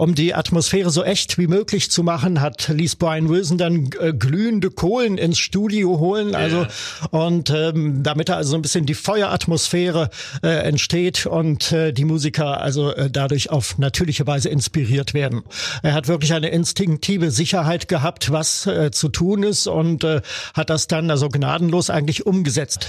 Um 0.00 0.14
die 0.14 0.34
Atmosphäre 0.34 0.88
so 0.88 1.04
echt 1.04 1.36
wie 1.36 1.46
möglich 1.46 1.90
zu 1.90 2.02
machen, 2.02 2.40
hat 2.40 2.68
ließ 2.68 2.96
Brian 2.96 3.28
Wilson 3.28 3.58
dann 3.58 3.90
äh, 4.00 4.14
glühende 4.14 4.70
Kohlen 4.70 5.18
ins 5.18 5.38
Studio 5.38 5.98
holen, 5.98 6.34
also 6.34 6.66
und 7.10 7.50
ähm, 7.50 8.02
damit 8.02 8.30
da 8.30 8.36
also 8.36 8.56
ein 8.56 8.62
bisschen 8.62 8.86
die 8.86 8.94
Feueratmosphäre 8.94 10.08
äh, 10.42 10.48
entsteht 10.48 11.26
und 11.26 11.72
äh, 11.72 11.92
die 11.92 12.06
Musiker 12.06 12.62
also 12.62 12.94
äh, 12.94 13.10
dadurch 13.10 13.50
auf 13.50 13.76
natürliche 13.76 14.26
Weise 14.26 14.48
inspiriert 14.48 15.12
werden. 15.12 15.42
Er 15.82 15.92
hat 15.92 16.08
wirklich 16.08 16.32
eine 16.32 16.48
instinktive 16.48 17.30
Sicherheit 17.30 17.86
gehabt, 17.86 18.32
was 18.32 18.66
äh, 18.66 18.90
zu 18.92 19.10
tun 19.10 19.42
ist 19.42 19.66
und 19.66 20.02
äh, 20.04 20.22
hat 20.54 20.70
das 20.70 20.86
dann 20.86 21.10
also 21.10 21.28
gnadenlos 21.28 21.90
eigentlich 21.90 22.24
umgesetzt. 22.24 22.88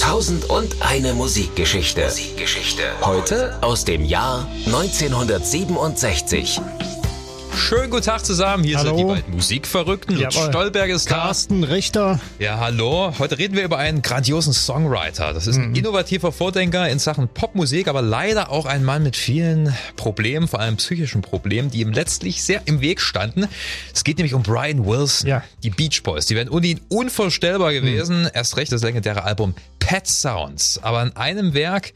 Tausend 0.00 0.44
und 0.48 0.76
eine 0.80 1.12
Musikgeschichte. 1.12 2.04
Musikgeschichte. 2.04 2.82
Heute 3.02 3.62
aus 3.62 3.84
dem 3.84 4.04
Jahr 4.04 4.48
1967. 4.66 6.19
360. 6.22 6.99
Schönen 7.56 7.90
guten 7.90 8.04
Tag 8.04 8.24
zusammen. 8.24 8.64
Hier 8.64 8.78
Hallo. 8.78 8.88
sind 8.88 8.98
die 8.98 9.04
beiden 9.14 9.34
Musikverrückten. 9.34 10.18
Jawohl. 10.18 10.48
Stolberg 10.48 10.90
ist 10.90 11.10
da. 11.10 11.16
Carsten 11.16 11.62
Richter, 11.62 12.18
Ja, 12.38 12.58
hallo. 12.58 13.12
Heute 13.18 13.38
reden 13.38 13.54
wir 13.54 13.62
über 13.62 13.78
einen 13.78 14.02
grandiosen 14.02 14.52
Songwriter. 14.52 15.32
Das 15.32 15.46
ist 15.46 15.56
Mhm. 15.56 15.64
ein 15.64 15.74
innovativer 15.76 16.32
Vordenker 16.32 16.88
in 16.88 16.98
Sachen 16.98 17.28
Popmusik, 17.28 17.86
aber 17.86 18.02
leider 18.02 18.50
auch 18.50 18.66
ein 18.66 18.82
Mann 18.84 19.02
mit 19.04 19.16
vielen 19.16 19.74
Problemen, 19.96 20.48
vor 20.48 20.58
allem 20.60 20.76
psychischen 20.78 21.20
Problemen, 21.22 21.70
die 21.70 21.80
ihm 21.80 21.92
letztlich 21.92 22.42
sehr 22.42 22.62
im 22.64 22.80
Weg 22.80 23.00
standen. 23.00 23.46
Es 23.94 24.02
geht 24.04 24.18
nämlich 24.18 24.34
um 24.34 24.42
Brian 24.42 24.84
Wilson. 24.86 25.28
Ja. 25.28 25.38
Mhm. 25.38 25.42
Die 25.62 25.70
Beach 25.70 26.02
Boys. 26.02 26.26
Die 26.26 26.34
wären 26.34 26.48
ohne 26.48 26.66
ihn 26.66 26.80
unvorstellbar 26.88 27.72
gewesen. 27.72 28.28
Erst 28.32 28.56
recht 28.56 28.72
das 28.72 28.82
legendäre 28.82 29.22
Album 29.24 29.54
Pet 29.78 30.06
Sounds. 30.06 30.78
Aber 30.82 31.02
in 31.02 31.14
einem 31.16 31.54
Werk 31.54 31.92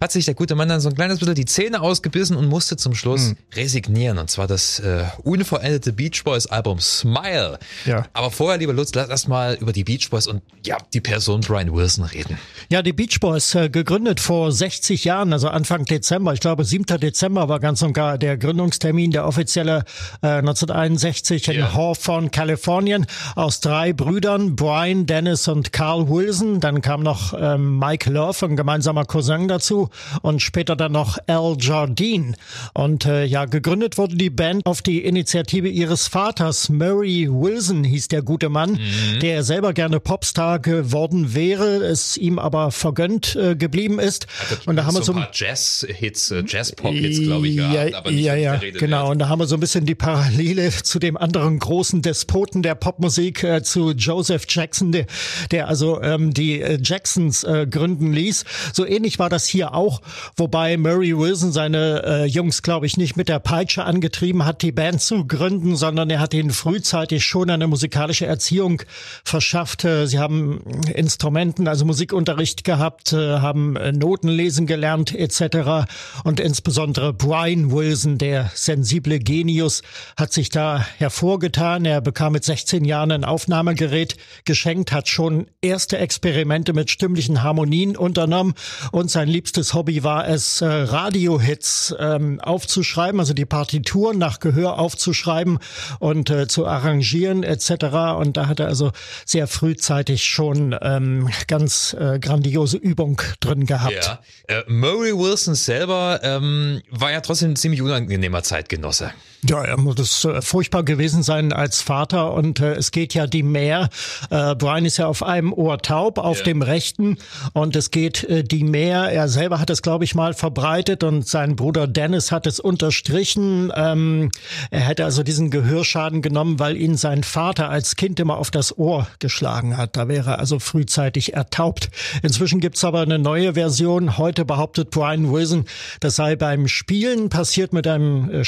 hat 0.00 0.12
sich 0.12 0.24
der 0.24 0.34
gute 0.34 0.54
Mann 0.54 0.68
dann 0.68 0.80
so 0.80 0.88
ein 0.88 0.94
kleines 0.94 1.18
bisschen 1.18 1.34
die 1.34 1.44
Zähne 1.46 1.80
ausgebissen 1.80 2.36
und 2.36 2.46
musste 2.46 2.76
zum 2.76 2.94
Schluss 2.94 3.28
Mhm. 3.30 3.36
resignieren. 3.54 4.18
Und 4.18 4.30
zwar 4.30 4.46
das 4.46 4.80
äh, 4.80 4.93
unvollendete 5.22 5.92
Beach 5.92 6.22
Boys 6.24 6.46
Album 6.46 6.80
Smile. 6.80 7.58
Ja. 7.84 8.06
Aber 8.12 8.30
vorher, 8.30 8.58
lieber 8.58 8.72
Lutz, 8.72 8.94
lass 8.94 9.08
erst 9.08 9.28
mal 9.28 9.54
über 9.54 9.72
die 9.72 9.84
Beach 9.84 10.08
Boys 10.10 10.26
und 10.26 10.42
ja, 10.64 10.78
die 10.92 11.00
Person 11.00 11.40
Brian 11.40 11.72
Wilson 11.72 12.04
reden. 12.04 12.38
Ja, 12.70 12.82
die 12.82 12.92
Beach 12.92 13.20
Boys, 13.20 13.54
äh, 13.54 13.68
gegründet 13.68 14.20
vor 14.20 14.52
60 14.52 15.04
Jahren, 15.04 15.32
also 15.32 15.48
Anfang 15.48 15.84
Dezember. 15.84 16.32
Ich 16.32 16.40
glaube, 16.40 16.64
7. 16.64 16.98
Dezember 17.00 17.48
war 17.48 17.60
ganz 17.60 17.82
und 17.82 17.92
gar 17.92 18.18
der 18.18 18.36
Gründungstermin, 18.36 19.10
der 19.10 19.26
offizielle 19.26 19.84
äh, 20.22 20.28
1961 20.28 21.48
in 21.48 21.58
Ja. 21.58 21.74
Hawthorne, 21.74 22.30
Kalifornien, 22.30 23.06
aus 23.34 23.60
drei 23.60 23.92
Brüdern, 23.92 24.56
Brian, 24.56 25.06
Dennis 25.06 25.48
und 25.48 25.72
Carl 25.72 26.08
Wilson. 26.08 26.60
Dann 26.60 26.80
kam 26.82 27.02
noch 27.02 27.34
ähm, 27.38 27.78
Mike 27.78 28.10
Love, 28.10 28.46
ein 28.46 28.56
gemeinsamer 28.56 29.04
Cousin 29.04 29.48
dazu 29.48 29.90
und 30.22 30.40
später 30.40 30.76
dann 30.76 30.92
noch 30.92 31.18
Al 31.26 31.56
Jardine. 31.58 32.34
Und 32.72 33.06
äh, 33.06 33.24
ja, 33.24 33.44
gegründet 33.44 33.98
wurde 33.98 34.16
die 34.16 34.30
Band 34.30 34.64
auf 34.66 34.82
die 34.86 35.04
Initiative 35.04 35.68
ihres 35.68 36.08
Vaters, 36.08 36.68
Murray 36.68 37.28
Wilson 37.30 37.84
hieß 37.84 38.08
der 38.08 38.22
gute 38.22 38.48
Mann, 38.48 38.78
der 39.22 39.42
selber 39.42 39.72
gerne 39.72 40.00
Popstar 40.00 40.58
geworden 40.58 41.34
wäre, 41.34 41.84
es 41.84 42.16
ihm 42.16 42.38
aber 42.38 42.70
vergönnt 42.70 43.36
äh, 43.36 43.56
geblieben 43.56 43.98
ist. 43.98 44.26
Und 44.66 44.76
da 44.76 44.84
haben 44.86 44.94
wir 44.94 45.02
so 45.02 45.12
ein 45.12 45.18
paar 45.18 45.30
Jazz-Hits, 45.32 46.30
äh, 46.30 46.44
Jazz-Pop-Hits, 46.46 47.22
glaube 47.22 47.48
ich, 47.48 47.56
gehabt, 47.56 47.74
ja, 47.74 47.98
aber 47.98 48.10
nicht 48.10 48.24
ja, 48.24 48.34
ja, 48.34 48.56
genau. 48.56 49.02
wert. 49.02 49.10
Und 49.10 49.18
da 49.20 49.28
haben 49.28 49.38
wir 49.38 49.46
so 49.46 49.56
ein 49.56 49.60
bisschen 49.60 49.86
die 49.86 49.94
Parallele 49.94 50.70
zu 50.82 50.98
dem 50.98 51.16
anderen 51.16 51.58
großen 51.58 52.02
Despoten 52.02 52.62
der 52.62 52.74
Popmusik, 52.74 53.42
äh, 53.44 53.62
zu 53.62 53.92
Joseph 53.92 54.44
Jackson, 54.48 54.92
der, 54.92 55.06
der 55.50 55.68
also 55.68 56.02
ähm, 56.02 56.34
die 56.34 56.60
äh, 56.60 56.78
Jacksons 56.82 57.44
äh, 57.44 57.66
gründen 57.70 58.12
ließ. 58.12 58.44
So 58.72 58.86
ähnlich 58.86 59.18
war 59.18 59.30
das 59.30 59.46
hier 59.46 59.74
auch, 59.74 60.02
wobei 60.36 60.76
Murray 60.76 61.16
Wilson 61.16 61.52
seine 61.52 62.02
äh, 62.04 62.24
Jungs, 62.26 62.62
glaube 62.62 62.86
ich, 62.86 62.96
nicht 62.96 63.16
mit 63.16 63.28
der 63.28 63.38
Peitsche 63.38 63.84
angetrieben 63.84 64.44
hat, 64.44 64.62
die 64.62 64.73
Band 64.74 65.00
zu 65.00 65.26
gründen, 65.26 65.76
sondern 65.76 66.10
er 66.10 66.20
hat 66.20 66.34
ihnen 66.34 66.50
frühzeitig 66.50 67.24
schon 67.24 67.50
eine 67.50 67.66
musikalische 67.66 68.26
Erziehung 68.26 68.82
verschafft. 69.24 69.84
Äh, 69.84 70.06
Sie 70.06 70.18
haben 70.18 70.60
Instrumenten, 70.92 71.68
also 71.68 71.84
Musikunterricht 71.84 72.64
gehabt, 72.64 73.12
äh, 73.12 73.38
haben 73.38 73.76
äh, 73.76 73.92
Noten 73.92 74.28
lesen 74.28 74.66
gelernt 74.66 75.14
etc. 75.14 75.86
Und 76.24 76.40
insbesondere 76.40 77.12
Brian 77.12 77.70
Wilson, 77.70 78.18
der 78.18 78.50
sensible 78.54 79.18
Genius, 79.18 79.82
hat 80.16 80.32
sich 80.32 80.48
da 80.48 80.84
hervorgetan. 80.98 81.84
Er 81.84 82.00
bekam 82.00 82.32
mit 82.32 82.44
16 82.44 82.84
Jahren 82.84 83.12
ein 83.12 83.24
Aufnahmegerät 83.24 84.16
geschenkt, 84.44 84.92
hat 84.92 85.08
schon 85.08 85.46
erste 85.60 85.98
Experimente 85.98 86.72
mit 86.72 86.90
stimmlichen 86.90 87.42
Harmonien 87.42 87.96
unternommen 87.96 88.54
und 88.92 89.10
sein 89.10 89.28
liebstes 89.28 89.74
Hobby 89.74 90.02
war 90.02 90.28
es, 90.28 90.62
Radiohits 90.62 91.94
ähm, 91.98 92.40
aufzuschreiben, 92.40 93.20
also 93.20 93.34
die 93.34 93.44
Partituren 93.44 94.18
nach 94.18 94.40
Gehör 94.40 94.63
aufzuschreiben 94.72 95.58
und 95.98 96.30
äh, 96.30 96.48
zu 96.48 96.66
arrangieren 96.66 97.42
etc. 97.42 97.84
Und 98.18 98.36
da 98.36 98.46
hat 98.46 98.60
er 98.60 98.68
also 98.68 98.92
sehr 99.24 99.46
frühzeitig 99.46 100.24
schon 100.24 100.76
ähm, 100.80 101.30
ganz 101.46 101.94
äh, 101.98 102.18
grandiose 102.18 102.76
Übung 102.76 103.20
drin 103.40 103.66
gehabt. 103.66 104.20
Ja. 104.48 104.58
Äh, 104.58 104.62
Murray 104.66 105.12
Wilson 105.12 105.54
selber 105.54 106.20
ähm, 106.22 106.82
war 106.90 107.12
ja 107.12 107.20
trotzdem 107.20 107.52
ein 107.52 107.56
ziemlich 107.56 107.82
unangenehmer 107.82 108.42
Zeitgenosse. 108.42 109.12
Ja, 109.46 109.62
er 109.62 109.76
muss 109.78 109.98
es 109.98 110.24
äh, 110.24 110.40
furchtbar 110.40 110.84
gewesen 110.84 111.22
sein 111.22 111.52
als 111.52 111.82
Vater 111.82 112.32
und 112.32 112.60
äh, 112.60 112.72
es 112.76 112.92
geht 112.92 113.12
ja 113.12 113.26
die 113.26 113.42
Mehr. 113.42 113.90
Äh, 114.30 114.54
Brian 114.54 114.86
ist 114.86 114.96
ja 114.96 115.06
auf 115.06 115.22
einem 115.22 115.52
Ohr 115.52 115.78
taub, 115.78 116.16
auf 116.16 116.38
Ja. 116.38 116.44
dem 116.44 116.62
rechten 116.62 117.18
und 117.52 117.76
es 117.76 117.90
geht 117.90 118.24
äh, 118.24 118.42
die 118.42 118.64
Mehr. 118.64 119.12
Er 119.12 119.28
selber 119.28 119.60
hat 119.60 119.68
es, 119.68 119.82
glaube 119.82 120.04
ich, 120.04 120.14
mal 120.14 120.32
verbreitet 120.32 121.04
und 121.04 121.28
sein 121.28 121.56
Bruder 121.56 121.86
Dennis 121.86 122.32
hat 122.32 122.46
es 122.46 122.58
unterstrichen. 122.58 123.70
Ähm, 123.76 124.30
er 124.70 124.80
hätte 124.80 125.04
also 125.04 125.22
diesen 125.22 125.50
Gehörschaden 125.50 126.22
genommen, 126.22 126.58
weil 126.58 126.76
ihn 126.78 126.96
sein 126.96 127.22
Vater 127.22 127.68
als 127.68 127.96
Kind 127.96 128.18
immer 128.20 128.38
auf 128.38 128.50
das 128.50 128.78
Ohr 128.78 129.06
geschlagen 129.18 129.76
hat. 129.76 129.96
Da 129.98 130.08
wäre 130.08 130.30
er 130.30 130.38
also 130.38 130.58
frühzeitig 130.58 131.34
ertaubt. 131.34 131.90
Inzwischen 132.22 132.60
gibt's 132.60 132.82
aber 132.82 133.00
eine 133.02 133.18
neue 133.18 133.54
Version. 133.54 134.16
Heute 134.16 134.46
behauptet 134.46 134.90
Brian 134.90 135.30
Wilson, 135.30 135.66
das 136.00 136.16
sei 136.16 136.34
beim 136.34 136.66
Spielen 136.66 137.28
passiert 137.28 137.74
mit 137.74 137.86
einem 137.86 138.30
äh, 138.30 138.44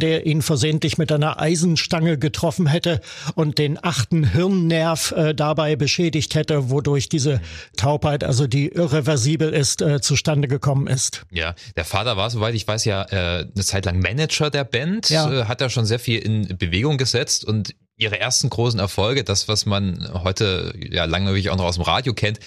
Der 0.00 0.26
ihn 0.26 0.42
versehentlich 0.42 0.98
mit 0.98 1.10
einer 1.12 1.40
Eisenstange 1.40 2.18
getroffen 2.18 2.66
hätte 2.66 3.00
und 3.34 3.58
den 3.58 3.78
achten 3.82 4.24
Hirnnerv 4.24 5.12
äh, 5.12 5.34
dabei 5.34 5.76
beschädigt 5.76 6.34
hätte, 6.34 6.70
wodurch 6.70 7.08
diese 7.08 7.40
Taubheit, 7.76 8.24
also 8.24 8.46
die 8.46 8.68
irreversibel 8.68 9.50
ist, 9.52 9.82
äh, 9.82 10.00
zustande 10.00 10.48
gekommen 10.48 10.86
ist. 10.86 11.22
Ja, 11.30 11.54
der 11.76 11.84
Vater 11.84 12.16
war, 12.16 12.30
soweit 12.30 12.54
ich 12.54 12.66
weiß, 12.66 12.84
ja 12.84 13.02
äh, 13.10 13.46
eine 13.54 13.64
Zeit 13.64 13.84
lang 13.84 14.00
Manager 14.00 14.50
der 14.50 14.64
Band, 14.64 15.08
Ja. 15.10 15.30
äh, 15.32 15.44
hat 15.44 15.60
da 15.60 15.68
schon 15.70 15.86
sehr 15.86 15.98
viel 15.98 16.18
in 16.20 16.56
Bewegung 16.58 16.96
gesetzt 16.98 17.44
und 17.44 17.74
ihre 17.98 18.20
ersten 18.20 18.50
großen 18.50 18.78
Erfolge, 18.78 19.24
das, 19.24 19.48
was 19.48 19.64
man 19.64 20.06
heute 20.22 20.74
ja 20.90 21.06
langweilig 21.06 21.48
auch 21.48 21.56
noch 21.56 21.64
aus 21.64 21.76
dem 21.76 21.84
Radio 21.84 22.12
kennt, 22.12 22.38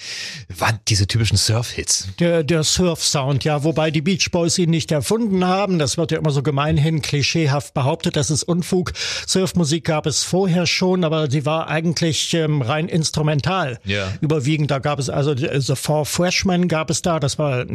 waren 0.48 0.78
diese 0.86 1.08
typischen 1.08 1.36
Surf-Hits. 1.36 2.06
Der, 2.20 2.44
der 2.44 2.62
Surf-Sound, 2.62 3.42
ja, 3.42 3.64
wobei 3.64 3.90
die 3.90 4.00
Beach 4.00 4.30
Boys 4.30 4.58
ihn 4.58 4.70
nicht 4.70 4.92
erfunden 4.92 5.44
haben. 5.44 5.80
Das 5.80 5.96
wird 5.96 6.12
ja 6.12 6.18
immer 6.18 6.30
so 6.30 6.42
gemeinhin 6.44 7.02
klischeehaft 7.02 7.74
behauptet, 7.74 8.14
das 8.14 8.30
ist 8.30 8.44
Unfug. 8.44 8.92
Surfmusik 9.26 9.84
gab 9.84 10.06
es 10.06 10.22
vorher 10.22 10.66
schon, 10.66 11.02
aber 11.02 11.28
sie 11.28 11.44
war 11.44 11.66
eigentlich 11.68 12.32
ähm, 12.34 12.62
rein 12.62 12.88
instrumental. 12.88 13.80
Ja. 13.84 14.12
Überwiegend, 14.20 14.70
da 14.70 14.78
gab 14.78 15.00
es 15.00 15.10
also 15.10 15.34
die- 15.34 15.48
The 15.60 15.74
Four 15.74 16.06
Freshmen 16.06 16.68
gab 16.68 16.90
es 16.90 17.02
da, 17.02 17.18
das 17.18 17.38
war, 17.40 17.66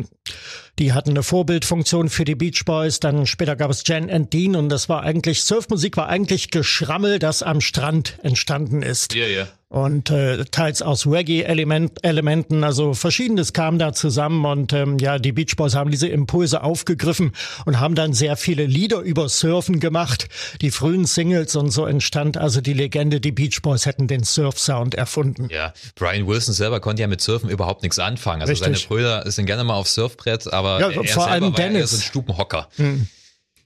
die 0.80 0.94
hatten 0.94 1.12
eine 1.12 1.24
Vorbildfunktion 1.24 2.10
für 2.10 2.26
die 2.26 2.36
Beach 2.36 2.64
Boys. 2.66 3.00
Dann 3.00 3.26
später 3.26 3.56
gab 3.56 3.72
es 3.72 3.84
Jan 3.86 4.10
and 4.10 4.34
Dean 4.34 4.56
und 4.56 4.70
das 4.70 4.90
war 4.90 5.04
eigentlich, 5.04 5.44
Surfmusik 5.44 5.98
war 5.98 6.08
eigentlich 6.08 6.52
Geschrammel, 6.52 7.20
das 7.20 7.44
am 7.44 7.62
Strand 7.62 8.18
entstanden 8.24 8.82
ist 8.82 9.14
Ja, 9.14 9.28
ja. 9.28 9.48
Und 9.76 10.10
äh, 10.10 10.46
teils 10.46 10.82
aus 10.82 11.06
Reggae-Elementen, 11.06 12.64
also 12.64 12.94
verschiedenes 12.94 13.52
kam 13.52 13.78
da 13.78 13.92
zusammen 13.92 14.46
und 14.46 14.72
ähm, 14.72 14.98
ja, 15.00 15.20
die 15.20 15.34
Beach 15.34 15.58
Boys 15.58 15.76
haben 15.76 15.92
diese 15.92 16.08
Impulse 16.08 16.64
aufgegriffen 16.64 17.34
und 17.66 17.82
haben 17.82 17.94
dann 17.94 18.14
sehr 18.14 18.38
viele 18.38 18.66
Lieder 18.68 19.02
über 19.02 19.28
Surfen 19.28 19.82
gemacht, 19.82 20.30
die 20.62 20.72
frühen 20.72 21.04
Singles 21.04 21.58
und 21.58 21.72
so 21.72 21.86
entstand 21.86 22.38
also 22.38 22.62
die 22.62 22.72
Legende, 22.72 23.20
die 23.20 23.34
Beach 23.34 23.62
Boys 23.62 23.86
hätten 23.86 24.08
den 24.08 24.24
Surf-Sound 24.24 24.96
erfunden. 24.96 25.50
Ja, 25.52 25.74
Brian 25.96 26.26
Wilson 26.26 26.54
selber 26.54 26.80
konnte 26.80 27.02
ja 27.02 27.10
mit 27.10 27.20
Surfen 27.20 27.50
überhaupt 27.50 27.84
nichts 27.84 28.00
anfangen. 28.00 28.44
Also 28.44 28.52
Richtig. 28.52 28.78
seine 28.78 28.88
Brüder 28.88 29.30
sind 29.30 29.46
gerne 29.46 29.66
mal 29.66 29.74
aufs 29.74 29.94
Surfbrett, 29.94 30.54
aber 30.54 30.80
Ja, 30.80 31.04
vor 31.04 31.28
allem 31.28 31.52
war 31.52 31.60
ja 31.60 31.66
eher 31.66 31.72
Dennis. 31.74 31.92
so 31.92 31.98
ein 31.98 32.02
Stubenhocker. 32.02 32.70
Hm. 32.78 33.08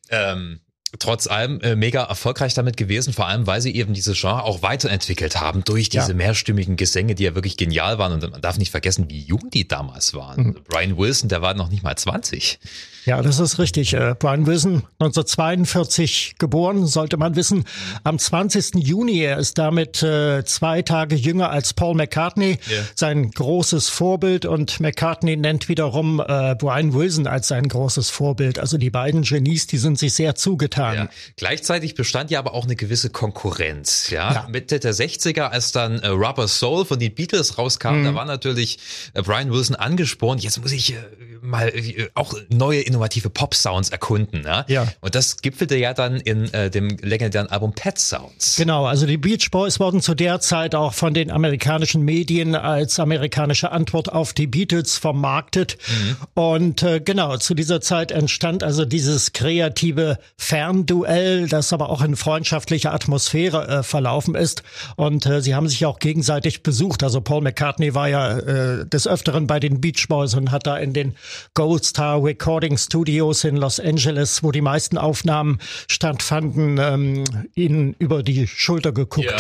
Ähm, 0.10 0.60
trotz 0.97 1.27
allem 1.27 1.62
äh, 1.62 1.75
mega 1.75 2.03
erfolgreich 2.03 2.53
damit 2.56 2.77
gewesen, 2.77 3.13
vor 3.13 3.27
allem 3.27 3.45
weil 3.45 3.62
sie 3.62 3.75
eben 3.75 3.94
diese 3.94 4.13
Genre 4.13 4.44
auch 4.44 4.62
weiterentwickelt 4.63 5.39
haben 5.39 5.63
durch 5.63 5.89
diese 5.89 6.09
ja. 6.09 6.13
mehrstimmigen 6.15 6.77
Gesänge, 6.77 7.13
die 7.13 7.24
ja 7.24 7.36
wirklich 7.36 7.57
genial 7.57 8.00
waren. 8.00 8.13
Und 8.13 8.31
man 8.31 8.41
darf 8.41 8.57
nicht 8.57 8.71
vergessen, 8.71 9.09
wie 9.09 9.21
jung 9.21 9.50
die 9.51 9.68
damals 9.68 10.13
waren. 10.13 10.44
Mhm. 10.44 10.57
Brian 10.68 10.97
Wilson, 10.97 11.30
der 11.30 11.41
war 11.41 11.53
noch 11.53 11.69
nicht 11.69 11.83
mal 11.83 11.95
20. 11.95 12.59
Ja, 13.06 13.21
das 13.21 13.39
ist 13.39 13.59
richtig. 13.59 13.94
Äh, 13.94 14.15
Brian 14.18 14.45
Wilson, 14.45 14.83
1942 15.00 16.36
geboren, 16.38 16.86
sollte 16.86 17.18
man 17.18 17.36
wissen. 17.36 17.65
Am 18.03 18.19
20. 18.19 18.75
Juni, 18.75 19.21
er 19.21 19.38
ist 19.38 19.57
damit 19.57 20.03
äh, 20.03 20.44
zwei 20.45 20.81
Tage 20.81 21.15
jünger 21.15 21.50
als 21.50 21.74
Paul 21.74 21.95
McCartney, 21.95 22.59
yeah. 22.69 22.83
sein 22.95 23.31
großes 23.31 23.89
Vorbild. 23.89 24.45
Und 24.45 24.80
McCartney 24.80 25.38
nennt 25.38 25.69
wiederum 25.69 26.19
äh, 26.19 26.56
Brian 26.56 26.94
Wilson 26.94 27.25
als 27.25 27.47
sein 27.47 27.68
großes 27.68 28.09
Vorbild. 28.09 28.59
Also 28.59 28.77
die 28.77 28.89
beiden 28.89 29.24
Genies, 29.24 29.68
die 29.68 29.77
sind 29.77 29.97
sich 29.97 30.13
sehr 30.13 30.36
zugetan. 30.80 30.96
Ja. 30.96 31.10
Gleichzeitig 31.36 31.96
bestand 31.96 32.31
ja 32.31 32.40
aber 32.40 32.54
auch 32.54 32.64
eine 32.64 32.76
gewisse 32.76 33.10
Konkurrenz. 33.10 34.10
Ja, 34.10 34.34
ja. 34.34 34.48
Mitte 34.50 34.80
der 34.80 34.94
60er, 34.94 35.50
als 35.50 35.72
dann 35.72 36.00
äh, 36.00 36.08
Rubber 36.08 36.48
Soul 36.48 36.86
von 36.86 37.00
den 37.00 37.14
Beatles 37.14 37.58
rauskam, 37.58 38.00
mhm. 38.00 38.04
da 38.06 38.16
war 38.16 38.26
natürlich 38.26 38.80
äh, 39.14 39.22
Brian 39.22 39.52
Wilson 39.52 39.76
angespornt. 39.76 40.44
Jetzt 40.44 40.62
muss 40.62 40.72
ich 40.72 40.94
äh, 40.94 40.98
mal 41.41 41.69
äh, 41.69 42.09
auch 42.13 42.33
neue 42.50 42.81
innovative 42.81 43.30
Pop-Sounds 43.30 43.89
erkunden. 43.89 44.41
Ne? 44.41 44.65
Ja. 44.68 44.88
Und 45.01 45.15
das 45.15 45.38
gipfelte 45.41 45.77
ja 45.77 45.94
dann 45.94 46.18
in 46.18 46.53
äh, 46.53 46.69
dem 46.69 46.97
legendären 47.01 47.47
Album 47.47 47.74
Pet 47.74 47.97
Sounds. 47.97 48.56
Genau, 48.57 48.86
also 48.86 49.06
die 49.06 49.18
Beach 49.18 49.50
Boys 49.51 49.80
wurden 49.80 50.01
zu 50.01 50.15
der 50.15 50.39
Zeit 50.39 50.75
auch 50.75 50.94
von 50.94 51.13
den 51.13 51.31
amerikanischen 51.31 52.03
Medien 52.03 52.56
als 52.56 53.00
amerikanische 53.00 53.71
Antwort 53.71 54.12
auf 54.12 54.33
die 54.33 54.47
Beatles 54.47 54.97
vermarktet. 54.97 55.77
Mhm. 55.88 56.18
Und 56.33 56.83
äh, 56.83 57.00
genau, 57.00 57.38
zu 57.38 57.53
dieser 57.53 57.81
Zeit 57.81 58.12
entstand 58.12 58.63
also 58.63 58.86
dieses 58.86 59.33
kreative 59.33 60.19
Fernduell, 60.38 61.47
das 61.47 61.74
aber 61.74 61.89
auch 61.89 62.01
in 62.01 62.15
freundschaftlicher 62.15 62.94
Atmosphäre 62.94 63.68
äh, 63.68 63.83
verlaufen 63.83 64.36
ist. 64.36 64.63
Und 64.95 65.25
äh, 65.25 65.41
sie 65.41 65.56
haben 65.56 65.68
sich 65.68 65.86
auch 65.86 66.00
gegenseitig 66.00 66.63
besucht. 66.63 67.03
Also 67.03 67.21
Paul 67.21 67.41
McCartney 67.41 67.95
war 67.95 68.09
ja 68.09 68.38
äh, 68.38 68.86
des 68.86 69.07
Öfteren 69.07 69.47
bei 69.47 69.59
den 69.59 69.81
Beach 69.81 70.07
Boys 70.07 70.33
und 70.33 70.51
hat 70.51 70.68
da 70.68 70.77
in 70.77 70.94
den 70.94 71.15
Gold 71.54 71.86
Star 71.86 72.24
Recording 72.24 72.78
Studios 72.78 73.44
in 73.44 73.58
Los 73.58 73.80
Angeles, 73.80 74.44
wo 74.44 74.52
die 74.52 74.62
meisten 74.62 74.98
Aufnahmen 74.98 75.60
stattfanden, 75.88 76.78
ähm, 76.80 77.24
ihnen 77.56 77.96
über 78.00 78.24
die 78.24 78.48
Schulter 78.48 78.92
geguckt. 78.92 79.31
Ja. 79.31 79.38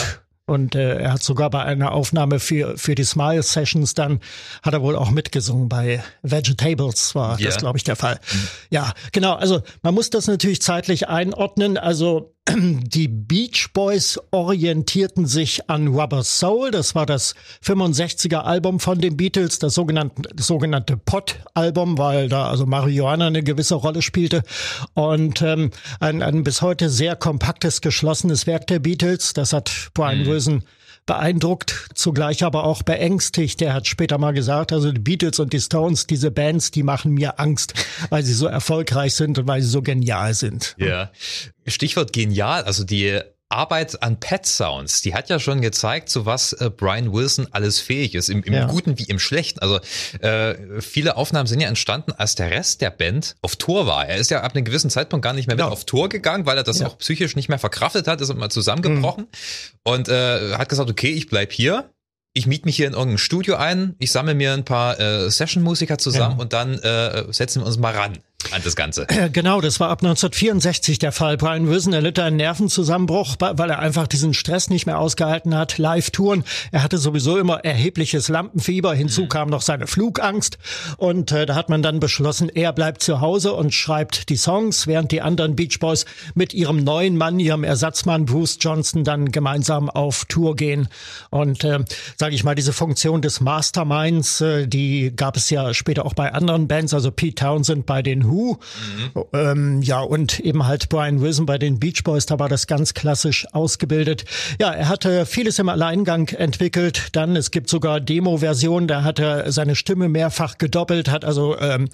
Und 0.49 0.73
äh, 0.73 0.97
er 0.97 1.13
hat 1.13 1.21
sogar 1.21 1.51
bei 1.51 1.63
einer 1.63 1.91
Aufnahme 1.91 2.39
für, 2.39 2.75
für 2.75 2.95
die 2.95 3.03
Smile 3.03 3.43
Sessions 3.43 3.93
dann, 3.93 4.19
hat 4.63 4.73
er 4.73 4.81
wohl 4.81 4.95
auch 4.95 5.11
mitgesungen. 5.11 5.69
Bei 5.69 6.03
Vegetables 6.23 7.13
war 7.13 7.39
yeah. 7.39 7.49
das, 7.49 7.57
glaube 7.57 7.77
ich, 7.77 7.83
der 7.83 7.95
Fall. 7.95 8.15
Mhm. 8.15 8.47
Ja, 8.71 8.93
genau. 9.11 9.35
Also 9.35 9.61
man 9.83 9.93
muss 9.93 10.09
das 10.09 10.25
natürlich 10.25 10.59
zeitlich 10.63 11.07
einordnen. 11.07 11.77
Also 11.77 12.33
die 12.57 13.07
Beach 13.07 13.69
Boys 13.73 14.19
orientierten 14.31 15.25
sich 15.25 15.69
an 15.69 15.87
Rubber 15.87 16.23
Soul. 16.23 16.71
Das 16.71 16.95
war 16.95 17.05
das 17.05 17.35
65er 17.63 18.39
Album 18.39 18.79
von 18.79 18.99
den 18.99 19.17
Beatles, 19.17 19.59
das 19.59 19.75
sogenannte, 19.75 20.23
das 20.33 20.47
sogenannte 20.47 20.97
Pot-Album, 20.97 21.97
weil 21.97 22.29
da 22.29 22.47
also 22.47 22.65
Marihuana 22.65 23.27
eine 23.27 23.43
gewisse 23.43 23.75
Rolle 23.75 24.01
spielte. 24.01 24.43
Und 24.93 25.41
ähm, 25.41 25.71
ein, 25.99 26.21
ein 26.21 26.43
bis 26.43 26.61
heute 26.61 26.89
sehr 26.89 27.15
kompaktes, 27.15 27.81
geschlossenes 27.81 28.47
Werk 28.47 28.67
der 28.67 28.79
Beatles. 28.79 29.33
Das 29.33 29.53
hat 29.53 29.89
Brian 29.93 30.23
mhm. 30.23 30.27
Wilson 30.27 30.63
beeindruckt, 31.09 31.89
zugleich 31.95 32.43
aber 32.43 32.65
auch 32.65 32.83
beängstigt. 32.83 33.63
Er 33.63 33.73
hat 33.73 33.87
später 33.87 34.19
mal 34.19 34.31
gesagt, 34.31 34.71
also 34.71 34.91
die 34.91 34.99
Beatles 34.99 35.39
und 35.39 35.53
die 35.53 35.59
Stones, 35.59 36.05
diese 36.05 36.29
Bands, 36.29 36.69
die 36.69 36.83
machen 36.83 37.15
mir 37.15 37.39
Angst, 37.39 37.73
weil 38.11 38.21
sie 38.21 38.33
so 38.35 38.45
erfolgreich 38.45 39.15
sind 39.15 39.39
und 39.39 39.47
weil 39.47 39.63
sie 39.63 39.69
so 39.69 39.81
genial 39.81 40.35
sind. 40.35 40.75
Ja. 40.77 41.09
Stichwort 41.65 42.13
genial, 42.13 42.63
also 42.63 42.83
die 42.83 43.19
Arbeit 43.49 44.03
an 44.03 44.19
Pet 44.19 44.45
Sounds, 44.45 45.01
die 45.01 45.15
hat 45.15 45.29
ja 45.29 45.39
schon 45.39 45.61
gezeigt, 45.61 46.09
zu 46.09 46.27
was 46.27 46.53
äh, 46.53 46.69
Brian 46.69 47.11
Wilson 47.11 47.47
alles 47.51 47.79
fähig 47.79 48.13
ist, 48.13 48.29
im, 48.29 48.43
im 48.43 48.53
ja. 48.53 48.67
Guten 48.67 48.99
wie 48.99 49.05
im 49.05 49.17
Schlechten. 49.17 49.59
Also 49.59 49.79
äh, 50.21 50.81
viele 50.81 51.17
Aufnahmen 51.17 51.47
sind 51.47 51.59
ja 51.59 51.67
entstanden, 51.67 52.11
als 52.11 52.35
der 52.35 52.51
Rest 52.51 52.81
der 52.81 52.91
Band 52.91 53.35
auf 53.41 53.55
Tour 53.55 53.87
war. 53.87 54.07
Er 54.07 54.17
ist 54.17 54.29
ja 54.29 54.41
ab 54.41 54.55
einem 54.55 54.65
gewissen 54.65 54.91
Zeitpunkt 54.91 55.23
gar 55.23 55.33
nicht 55.33 55.47
mehr 55.47 55.55
genau. 55.55 55.69
mit 55.69 55.73
auf 55.73 55.85
Tour 55.85 56.09
gegangen, 56.09 56.45
weil 56.45 56.57
er 56.57 56.63
das 56.63 56.79
ja. 56.79 56.87
auch 56.87 56.99
psychisch 56.99 57.35
nicht 57.35 57.49
mehr 57.49 57.59
verkraftet 57.59 58.07
hat, 58.07 58.21
ist 58.21 58.33
mal 58.35 58.49
zusammengebrochen 58.49 59.23
mhm. 59.23 59.91
und 59.91 60.09
äh, 60.09 60.53
hat 60.53 60.69
gesagt, 60.69 60.89
okay, 60.89 61.09
ich 61.09 61.27
bleib 61.27 61.51
hier 61.51 61.89
ich 62.33 62.45
miete 62.45 62.65
mich 62.65 62.75
hier 62.75 62.87
in 62.87 62.93
irgendein 62.93 63.17
Studio 63.17 63.55
ein, 63.55 63.95
ich 63.97 64.11
sammle 64.11 64.35
mir 64.35 64.53
ein 64.53 64.63
paar 64.63 64.99
äh, 64.99 65.31
Session-Musiker 65.31 65.97
zusammen 65.97 66.35
ja. 66.37 66.41
und 66.41 66.53
dann 66.53 66.77
äh, 66.77 67.25
setzen 67.33 67.61
wir 67.61 67.65
uns 67.65 67.77
mal 67.77 67.93
ran 67.93 68.19
an 68.51 68.61
das 68.63 68.75
Ganze. 68.75 69.05
Genau, 69.31 69.61
das 69.61 69.79
war 69.79 69.89
ab 69.89 69.99
1964 70.01 70.97
der 70.97 71.11
Fall. 71.11 71.37
Brian 71.37 71.67
Wilson 71.67 71.93
erlitt 71.93 72.19
einen 72.19 72.37
Nervenzusammenbruch, 72.37 73.35
weil 73.39 73.69
er 73.69 73.79
einfach 73.79 74.07
diesen 74.07 74.33
Stress 74.33 74.69
nicht 74.69 74.85
mehr 74.85 74.97
ausgehalten 74.97 75.55
hat. 75.55 75.77
Live-Touren. 75.77 76.43
Er 76.71 76.81
hatte 76.81 76.97
sowieso 76.97 77.37
immer 77.37 77.63
erhebliches 77.63 78.27
Lampenfieber. 78.27 78.93
Hinzu 78.93 79.23
mhm. 79.23 79.29
kam 79.29 79.49
noch 79.49 79.61
seine 79.61 79.87
Flugangst. 79.87 80.57
Und 80.97 81.31
äh, 81.31 81.45
da 81.45 81.55
hat 81.55 81.69
man 81.69 81.83
dann 81.83 81.99
beschlossen, 81.99 82.49
er 82.49 82.73
bleibt 82.73 83.03
zu 83.03 83.21
Hause 83.21 83.53
und 83.53 83.73
schreibt 83.73 84.29
die 84.29 84.37
Songs, 84.37 84.87
während 84.87 85.11
die 85.11 85.21
anderen 85.21 85.55
Beach 85.55 85.77
Boys 85.79 86.05
mit 86.33 86.53
ihrem 86.53 86.83
neuen 86.83 87.17
Mann, 87.17 87.39
ihrem 87.39 87.63
Ersatzmann 87.63 88.25
Bruce 88.25 88.57
Johnson 88.59 89.03
dann 89.03 89.31
gemeinsam 89.31 89.89
auf 89.89 90.25
Tour 90.25 90.55
gehen. 90.55 90.87
Und 91.29 91.63
äh, 91.63 91.79
sage 92.17 92.35
ich 92.35 92.43
mal, 92.43 92.55
diese 92.55 92.73
Funktion 92.73 93.21
des 93.21 93.41
Masterminds, 93.41 94.41
äh, 94.41 94.67
die 94.67 95.13
gab 95.15 95.37
es 95.37 95.49
ja 95.49 95.73
später 95.73 96.05
auch 96.05 96.13
bei 96.13 96.33
anderen 96.33 96.67
Bands, 96.67 96.93
also 96.93 97.11
Pete 97.11 97.35
Townsend 97.35 97.85
bei 97.85 98.01
den 98.01 98.28
Who. 98.29 98.57
Mhm. 99.13 99.23
Ähm, 99.33 99.81
ja, 99.81 100.01
und 100.01 100.39
eben 100.39 100.67
halt 100.67 100.89
Brian 100.89 101.21
Wilson 101.21 101.45
bei 101.45 101.57
den 101.57 101.79
Beach 101.79 102.03
Boys, 102.03 102.25
da 102.25 102.39
war 102.39 102.49
das 102.49 102.67
ganz 102.67 102.93
klassisch 102.93 103.47
ausgebildet. 103.53 104.25
Ja, 104.59 104.71
er 104.71 104.89
hatte 104.89 105.25
vieles 105.25 105.59
im 105.59 105.69
Alleingang 105.69 106.27
entwickelt. 106.29 107.09
Dann, 107.13 107.35
es 107.35 107.51
gibt 107.51 107.69
sogar 107.69 107.99
Demo-Versionen, 107.99 108.87
da 108.87 109.03
hat 109.03 109.19
er 109.19 109.51
seine 109.51 109.75
Stimme 109.75 110.09
mehrfach 110.09 110.57
gedoppelt, 110.57 111.09
hat 111.09 111.25
also 111.25 111.57
ähm, 111.59 111.89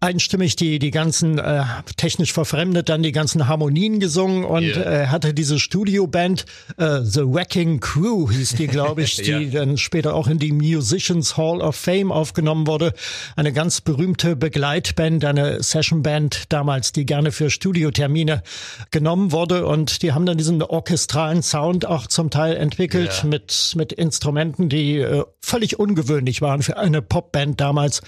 einstimmig 0.00 0.56
die, 0.56 0.78
die 0.78 0.90
ganzen, 0.90 1.38
äh, 1.38 1.62
technisch 1.96 2.32
verfremdet, 2.32 2.88
dann 2.88 3.02
die 3.02 3.12
ganzen 3.12 3.48
Harmonien 3.48 4.00
gesungen 4.00 4.44
und 4.44 4.64
yeah. 4.64 5.02
äh, 5.02 5.06
hatte 5.08 5.34
diese 5.34 5.58
Studioband, 5.58 6.46
äh, 6.76 7.00
The 7.02 7.22
Wrecking 7.24 7.80
Crew 7.80 8.30
hieß 8.30 8.54
die, 8.54 8.66
glaube 8.66 9.02
ich, 9.02 9.16
die 9.22 9.30
ja. 9.30 9.60
dann 9.60 9.78
später 9.78 10.14
auch 10.14 10.26
in 10.26 10.38
die 10.38 10.52
Musicians 10.52 11.36
Hall 11.36 11.60
of 11.60 11.76
Fame 11.76 12.12
aufgenommen 12.12 12.66
wurde. 12.66 12.92
Eine 13.36 13.52
ganz 13.52 13.80
berühmte 13.80 14.36
Begleitband, 14.36 15.24
eine 15.24 15.62
Sessionband 15.70 16.44
damals, 16.52 16.92
die 16.92 17.06
gerne 17.06 17.32
für 17.32 17.50
Studiotermine 17.50 18.42
genommen 18.90 19.32
wurde 19.32 19.66
und 19.66 20.02
die 20.02 20.12
haben 20.12 20.26
dann 20.26 20.38
diesen 20.38 20.62
orchestralen 20.62 21.42
Sound 21.42 21.86
auch 21.86 22.06
zum 22.06 22.30
Teil 22.30 22.56
entwickelt 22.56 23.20
ja. 23.22 23.28
mit, 23.28 23.72
mit 23.76 23.92
Instrumenten, 23.92 24.68
die 24.68 24.98
äh, 24.98 25.24
völlig 25.40 25.78
ungewöhnlich 25.78 26.42
waren 26.42 26.62
für 26.62 26.76
eine 26.76 27.02
Popband 27.02 27.60
damals. 27.60 28.02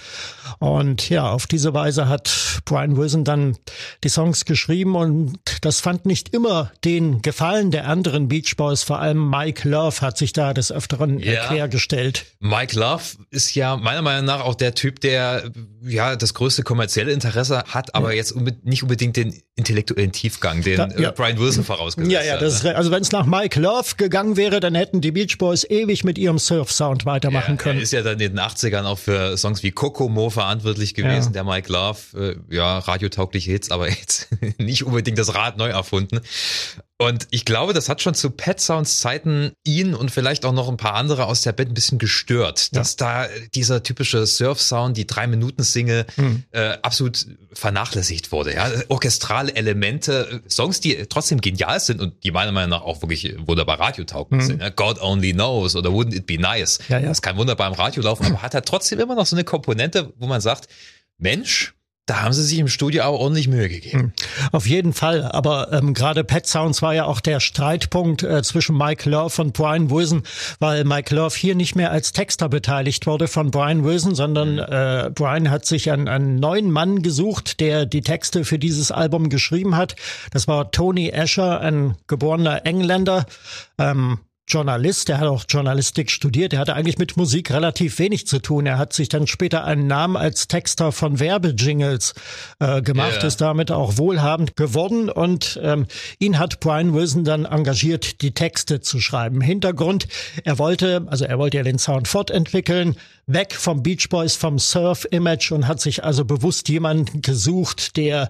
Und 0.59 1.09
ja, 1.09 1.29
auf 1.29 1.47
diese 1.47 1.73
Weise 1.73 2.07
hat 2.07 2.61
Brian 2.65 2.97
Wilson 2.97 3.23
dann 3.23 3.57
die 4.03 4.09
Songs 4.09 4.45
geschrieben 4.45 4.95
und 4.95 5.39
das 5.61 5.79
fand 5.79 6.05
nicht 6.05 6.33
immer 6.33 6.71
den 6.83 7.21
Gefallen 7.21 7.71
der 7.71 7.87
anderen 7.87 8.27
Beach 8.27 8.55
Boys, 8.57 8.83
vor 8.83 8.99
allem 8.99 9.29
Mike 9.29 9.67
Love 9.67 10.01
hat 10.01 10.17
sich 10.17 10.33
da 10.33 10.53
des 10.53 10.71
Öfteren 10.71 11.19
ja. 11.19 11.47
quergestellt. 11.47 12.25
Mike 12.39 12.77
Love 12.79 13.03
ist 13.29 13.55
ja 13.55 13.77
meiner 13.77 14.01
Meinung 14.01 14.25
nach 14.25 14.41
auch 14.41 14.55
der 14.55 14.75
Typ, 14.75 15.01
der 15.01 15.51
ja 15.81 16.15
das 16.15 16.33
größte 16.33 16.63
kommerzielle 16.63 17.11
Interesse 17.11 17.52
hat, 17.61 17.93
aber 17.95 18.11
ja. 18.11 18.17
jetzt 18.17 18.35
nicht 18.63 18.83
unbedingt 18.83 19.15
den 19.15 19.41
intellektuellen 19.55 20.11
Tiefgang, 20.11 20.61
den 20.61 20.77
da, 20.77 20.87
ja. 20.97 21.11
Brian 21.11 21.37
Wilson 21.37 21.63
vorausgesetzt 21.63 22.15
hat. 22.15 22.25
Ja, 22.25 22.33
ja, 22.33 22.39
das 22.39 22.55
ist, 22.55 22.65
also 22.65 22.89
wenn 22.91 23.01
es 23.01 23.11
nach 23.11 23.25
Mike 23.25 23.59
Love 23.59 23.95
gegangen 23.97 24.35
wäre, 24.35 24.59
dann 24.59 24.73
hätten 24.73 25.01
die 25.01 25.11
Beach 25.11 25.37
Boys 25.37 25.63
ewig 25.69 26.03
mit 26.03 26.17
ihrem 26.17 26.39
Surf-Sound 26.39 27.05
weitermachen 27.05 27.57
können. 27.57 27.79
Er 27.79 27.83
ist 27.83 27.93
ja 27.93 28.01
dann 28.01 28.19
in 28.19 28.35
den 28.35 28.39
80ern 28.39 28.83
auch 28.83 28.97
für 28.97 29.37
Songs 29.37 29.61
wie 29.61 29.71
Kokomo 29.71 30.29
verantwortlich 30.29 30.93
gewesen, 30.95 31.33
der 31.33 31.43
Mike 31.43 31.71
Love, 31.71 31.99
äh, 32.49 32.55
ja, 32.55 32.79
radiotaugliche 32.79 33.51
Hits, 33.51 33.69
aber 33.71 33.89
jetzt 33.89 34.29
nicht 34.57 34.83
unbedingt 34.83 35.19
das 35.19 35.35
Rad 35.35 35.57
neu 35.57 35.69
erfunden. 35.69 36.19
Und 37.03 37.27
ich 37.31 37.43
glaube, 37.43 37.73
das 37.73 37.89
hat 37.89 38.01
schon 38.01 38.13
zu 38.13 38.29
Pet 38.29 38.59
Sounds 38.59 38.99
Zeiten 38.99 39.51
ihn 39.65 39.93
und 39.93 40.09
vielleicht 40.09 40.45
auch 40.45 40.53
noch 40.53 40.69
ein 40.69 40.77
paar 40.77 40.93
andere 40.93 41.25
aus 41.25 41.41
der 41.41 41.51
Band 41.51 41.71
ein 41.71 41.73
bisschen 41.73 41.99
gestört, 41.99 42.75
dass 42.75 42.95
da 42.95 43.27
dieser 43.55 43.83
typische 43.83 44.25
Surf-Sound, 44.25 44.95
die 44.95 45.05
drei 45.05 45.27
Minuten 45.27 45.63
Single, 45.63 46.05
mhm. 46.15 46.43
äh, 46.51 46.77
absolut 46.81 47.27
vernachlässigt 47.51 48.31
wurde. 48.31 48.53
Ja? 48.53 48.71
Orchestrale 48.87 49.55
Elemente, 49.55 50.41
Songs, 50.49 50.79
die 50.79 51.05
trotzdem 51.07 51.41
genial 51.41 51.79
sind 51.79 51.99
und 51.99 52.23
die 52.23 52.31
meiner 52.31 52.51
Meinung 52.51 52.69
nach 52.69 52.83
auch 52.83 53.01
wirklich 53.01 53.35
wunderbar 53.45 53.79
radiotauglich 53.79 54.41
mhm. 54.41 54.45
sind. 54.45 54.61
Ja? 54.61 54.69
God 54.69 55.01
Only 55.01 55.33
Knows 55.33 55.75
oder 55.75 55.89
Wouldn't 55.89 56.15
It 56.15 56.25
Be 56.25 56.37
Nice. 56.37 56.79
Ja, 56.87 56.99
ja. 56.99 57.09
Das 57.09 57.21
kann 57.21 57.37
wunderbar 57.37 57.67
im 57.67 57.73
Radio 57.73 58.01
laufen, 58.01 58.25
aber 58.25 58.41
hat 58.41 58.53
er 58.53 58.63
trotzdem 58.63 58.99
immer 58.99 59.15
noch 59.15 59.25
so 59.25 59.35
eine 59.35 59.43
Komponente, 59.43 60.13
wo 60.17 60.27
man 60.27 60.41
sagt, 60.41 60.67
Mensch, 61.17 61.73
da 62.05 62.21
haben 62.21 62.33
sie 62.33 62.43
sich 62.43 62.59
im 62.59 62.67
Studio 62.67 63.03
auch 63.03 63.17
ordentlich 63.17 63.47
Mühe 63.47 63.69
gegeben. 63.69 63.99
Hm. 63.99 64.13
Auf 64.51 64.67
jeden 64.67 64.91
Fall. 64.91 65.23
Aber 65.23 65.71
ähm, 65.71 65.93
gerade 65.93 66.25
Pet 66.25 66.45
Sounds 66.45 66.81
war 66.81 66.93
ja 66.93 67.05
auch 67.05 67.21
der 67.21 67.39
Streitpunkt 67.39 68.23
äh, 68.23 68.43
zwischen 68.43 68.77
Mike 68.77 69.09
Love 69.09 69.41
und 69.41 69.53
Brian 69.53 69.89
Wilson, 69.89 70.23
weil 70.59 70.83
Mike 70.83 71.15
Love 71.15 71.33
hier 71.35 71.55
nicht 71.55 71.75
mehr 71.75 71.91
als 71.91 72.11
Texter 72.11 72.49
beteiligt 72.49 73.07
wurde 73.07 73.29
von 73.29 73.51
Brian 73.51 73.85
Wilson, 73.85 74.15
sondern 74.15 74.55
mhm. 74.55 74.59
äh, 74.59 75.11
Brian 75.11 75.49
hat 75.49 75.65
sich 75.65 75.91
einen, 75.91 76.09
einen 76.09 76.35
neuen 76.35 76.71
Mann 76.71 77.03
gesucht, 77.03 77.61
der 77.61 77.85
die 77.85 78.01
Texte 78.01 78.43
für 78.43 78.59
dieses 78.59 78.91
Album 78.91 79.29
geschrieben 79.29 79.77
hat. 79.77 79.95
Das 80.31 80.47
war 80.47 80.71
Tony 80.71 81.13
Asher, 81.13 81.61
ein 81.61 81.95
geborener 82.07 82.65
Engländer. 82.65 83.25
Ähm, 83.77 84.19
Journalist, 84.53 85.09
der 85.09 85.19
hat 85.19 85.27
auch 85.27 85.45
Journalistik 85.49 86.11
studiert, 86.11 86.51
der 86.51 86.59
hatte 86.59 86.75
eigentlich 86.75 86.99
mit 86.99 87.17
Musik 87.17 87.49
relativ 87.49 87.97
wenig 87.97 88.27
zu 88.27 88.37
tun. 88.37 88.67
Er 88.67 88.77
hat 88.77 88.93
sich 88.93 89.09
dann 89.09 89.25
später 89.25 89.63
einen 89.63 89.87
Namen 89.87 90.15
als 90.15 90.47
Texter 90.47 90.91
von 90.91 91.19
Werbejingles 91.19 92.13
äh, 92.59 92.83
gemacht, 92.83 93.15
yeah. 93.15 93.25
ist 93.25 93.41
damit 93.41 93.71
auch 93.71 93.97
wohlhabend 93.97 94.55
geworden 94.55 95.09
und 95.09 95.59
ähm, 95.63 95.87
ihn 96.19 96.37
hat 96.37 96.59
Brian 96.59 96.93
Wilson 96.93 97.23
dann 97.23 97.45
engagiert, 97.45 98.21
die 98.21 98.35
Texte 98.35 98.79
zu 98.79 98.99
schreiben. 98.99 99.41
Hintergrund, 99.41 100.07
er 100.43 100.59
wollte, 100.59 101.07
also 101.07 101.25
er 101.25 101.39
wollte 101.39 101.57
ja 101.57 101.63
den 101.63 101.79
Sound 101.79 102.07
fortentwickeln, 102.07 102.95
weg 103.25 103.55
vom 103.55 103.81
Beach 103.81 104.07
Boys, 104.09 104.35
vom 104.35 104.59
Surf-Image 104.59 105.51
und 105.51 105.67
hat 105.67 105.81
sich 105.81 106.03
also 106.03 106.25
bewusst 106.25 106.69
jemanden 106.69 107.23
gesucht, 107.23 107.97
der 107.97 108.29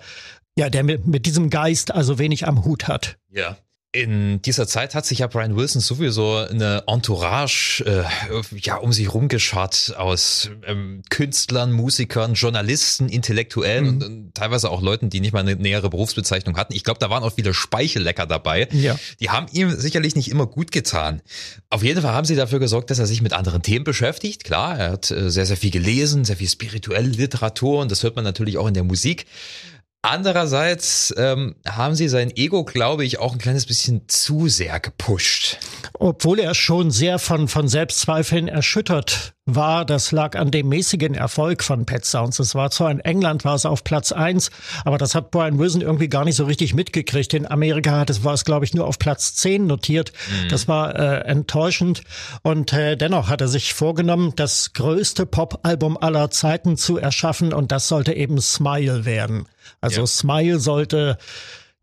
ja, 0.56 0.70
der 0.70 0.84
mit, 0.84 1.06
mit 1.06 1.26
diesem 1.26 1.50
Geist 1.50 1.92
also 1.92 2.20
wenig 2.20 2.48
am 2.48 2.64
Hut 2.64 2.88
hat. 2.88 3.18
Ja. 3.30 3.58
In 3.96 4.42
dieser 4.42 4.66
Zeit 4.66 4.96
hat 4.96 5.06
sich 5.06 5.20
ja 5.20 5.28
Brian 5.28 5.56
Wilson 5.56 5.80
sowieso 5.80 6.38
eine 6.38 6.84
Entourage 6.88 7.84
äh, 7.86 8.04
ja 8.58 8.78
um 8.78 8.92
sich 8.92 9.14
rumgeschart 9.14 9.94
aus 9.96 10.50
ähm, 10.66 11.04
Künstlern, 11.12 11.72
Musikern, 11.72 12.34
Journalisten, 12.34 13.08
Intellektuellen 13.08 13.86
mhm. 13.86 13.92
und, 13.92 14.04
und, 14.04 14.34
teilweise 14.34 14.72
auch 14.72 14.82
Leuten, 14.82 15.12
die 15.12 15.20
nicht 15.20 15.32
mal 15.32 15.42
eine 15.42 15.56
nähere 15.58 15.92
Berufsbezeichnung 15.92 16.58
hatten. 16.58 16.74
Ich 16.74 16.84
glaube, 16.84 17.00
da 17.00 17.12
waren 17.12 17.22
auch 17.22 17.34
viele 17.36 17.54
Speichellecker 17.54 18.26
dabei. 18.26 18.68
Ja. 18.72 18.98
Die 19.20 19.30
haben 19.30 19.46
ihm 19.52 19.70
sicherlich 19.70 20.16
nicht 20.16 20.32
immer 20.32 20.48
gut 20.48 20.72
getan. 20.72 21.22
Auf 21.70 21.84
jeden 21.84 22.02
Fall 22.02 22.14
haben 22.14 22.26
sie 22.26 22.36
dafür 22.36 22.58
gesorgt, 22.58 22.90
dass 22.90 22.98
er 22.98 23.06
sich 23.06 23.22
mit 23.22 23.34
anderen 23.34 23.62
Themen 23.62 23.84
beschäftigt. 23.84 24.44
Klar, 24.44 24.76
er 24.76 24.92
hat 24.94 25.12
äh, 25.12 25.30
sehr, 25.30 25.46
sehr 25.46 25.58
viel 25.58 25.70
gelesen, 25.70 26.26
sehr 26.26 26.38
viel 26.38 26.50
spirituelle 26.50 27.10
Literatur 27.10 27.82
und 27.82 27.92
das 27.92 28.02
hört 28.02 28.16
man 28.16 28.26
natürlich 28.26 28.58
auch 28.58 28.68
in 28.68 28.74
der 28.74 28.84
Musik. 28.84 29.28
Andererseits 30.06 31.14
ähm, 31.18 31.56
haben 31.66 31.96
sie 31.96 32.10
sein 32.10 32.30
Ego, 32.36 32.66
glaube 32.66 33.06
ich, 33.06 33.20
auch 33.20 33.32
ein 33.32 33.40
kleines 33.40 33.66
bisschen 33.66 34.02
zu 34.10 34.50
sehr 34.50 34.82
gepusht. 34.82 35.60
Obwohl 35.94 36.40
er 36.40 36.56
schon 36.56 36.92
sehr 36.92 37.20
von, 37.20 37.48
von 37.48 37.70
Selbstzweifeln 37.70 38.50
erschüttert 38.50 39.34
war, 39.46 39.86
das 39.86 40.12
lag 40.12 40.38
an 40.38 40.52
dem 40.52 40.68
mäßigen 40.68 41.16
Erfolg 41.16 41.64
von 41.64 41.86
Pet 41.86 42.04
Sounds. 42.04 42.40
Es 42.40 42.54
war 42.54 42.70
zwar 42.70 42.92
in 42.92 43.00
England, 43.00 43.46
war 43.46 43.56
es 43.56 43.66
auf 43.66 43.86
Platz 43.86 44.12
eins, 44.12 44.52
aber 44.84 44.98
das 44.98 45.16
hat 45.16 45.32
Brian 45.32 45.58
Wilson 45.58 45.80
irgendwie 45.80 46.10
gar 46.10 46.26
nicht 46.26 46.36
so 46.36 46.44
richtig 46.44 46.74
mitgekriegt. 46.74 47.34
In 47.34 47.50
Amerika 47.50 47.92
hat 47.92 48.10
es, 48.10 48.26
war 48.26 48.34
es, 48.34 48.44
glaube 48.44 48.66
ich, 48.66 48.74
nur 48.74 48.86
auf 48.86 49.00
Platz 49.00 49.36
zehn 49.36 49.68
notiert. 49.68 50.12
Mhm. 50.12 50.50
Das 50.50 50.68
war 50.68 51.00
äh, 51.00 51.20
enttäuschend. 51.30 52.04
Und 52.42 52.74
äh, 52.74 52.98
dennoch 52.98 53.30
hat 53.30 53.40
er 53.40 53.48
sich 53.48 53.74
vorgenommen, 53.74 54.34
das 54.36 54.74
größte 54.74 55.26
Pop-Album 55.26 55.98
aller 55.98 56.30
Zeiten 56.30 56.76
zu 56.76 56.98
erschaffen 56.98 57.54
und 57.54 57.72
das 57.72 57.88
sollte 57.88 58.12
eben 58.12 58.42
Smile 58.42 59.06
werden. 59.06 59.46
Also 59.82 60.02
ja. 60.02 60.08
Smile 60.08 60.60
sollte 60.60 61.18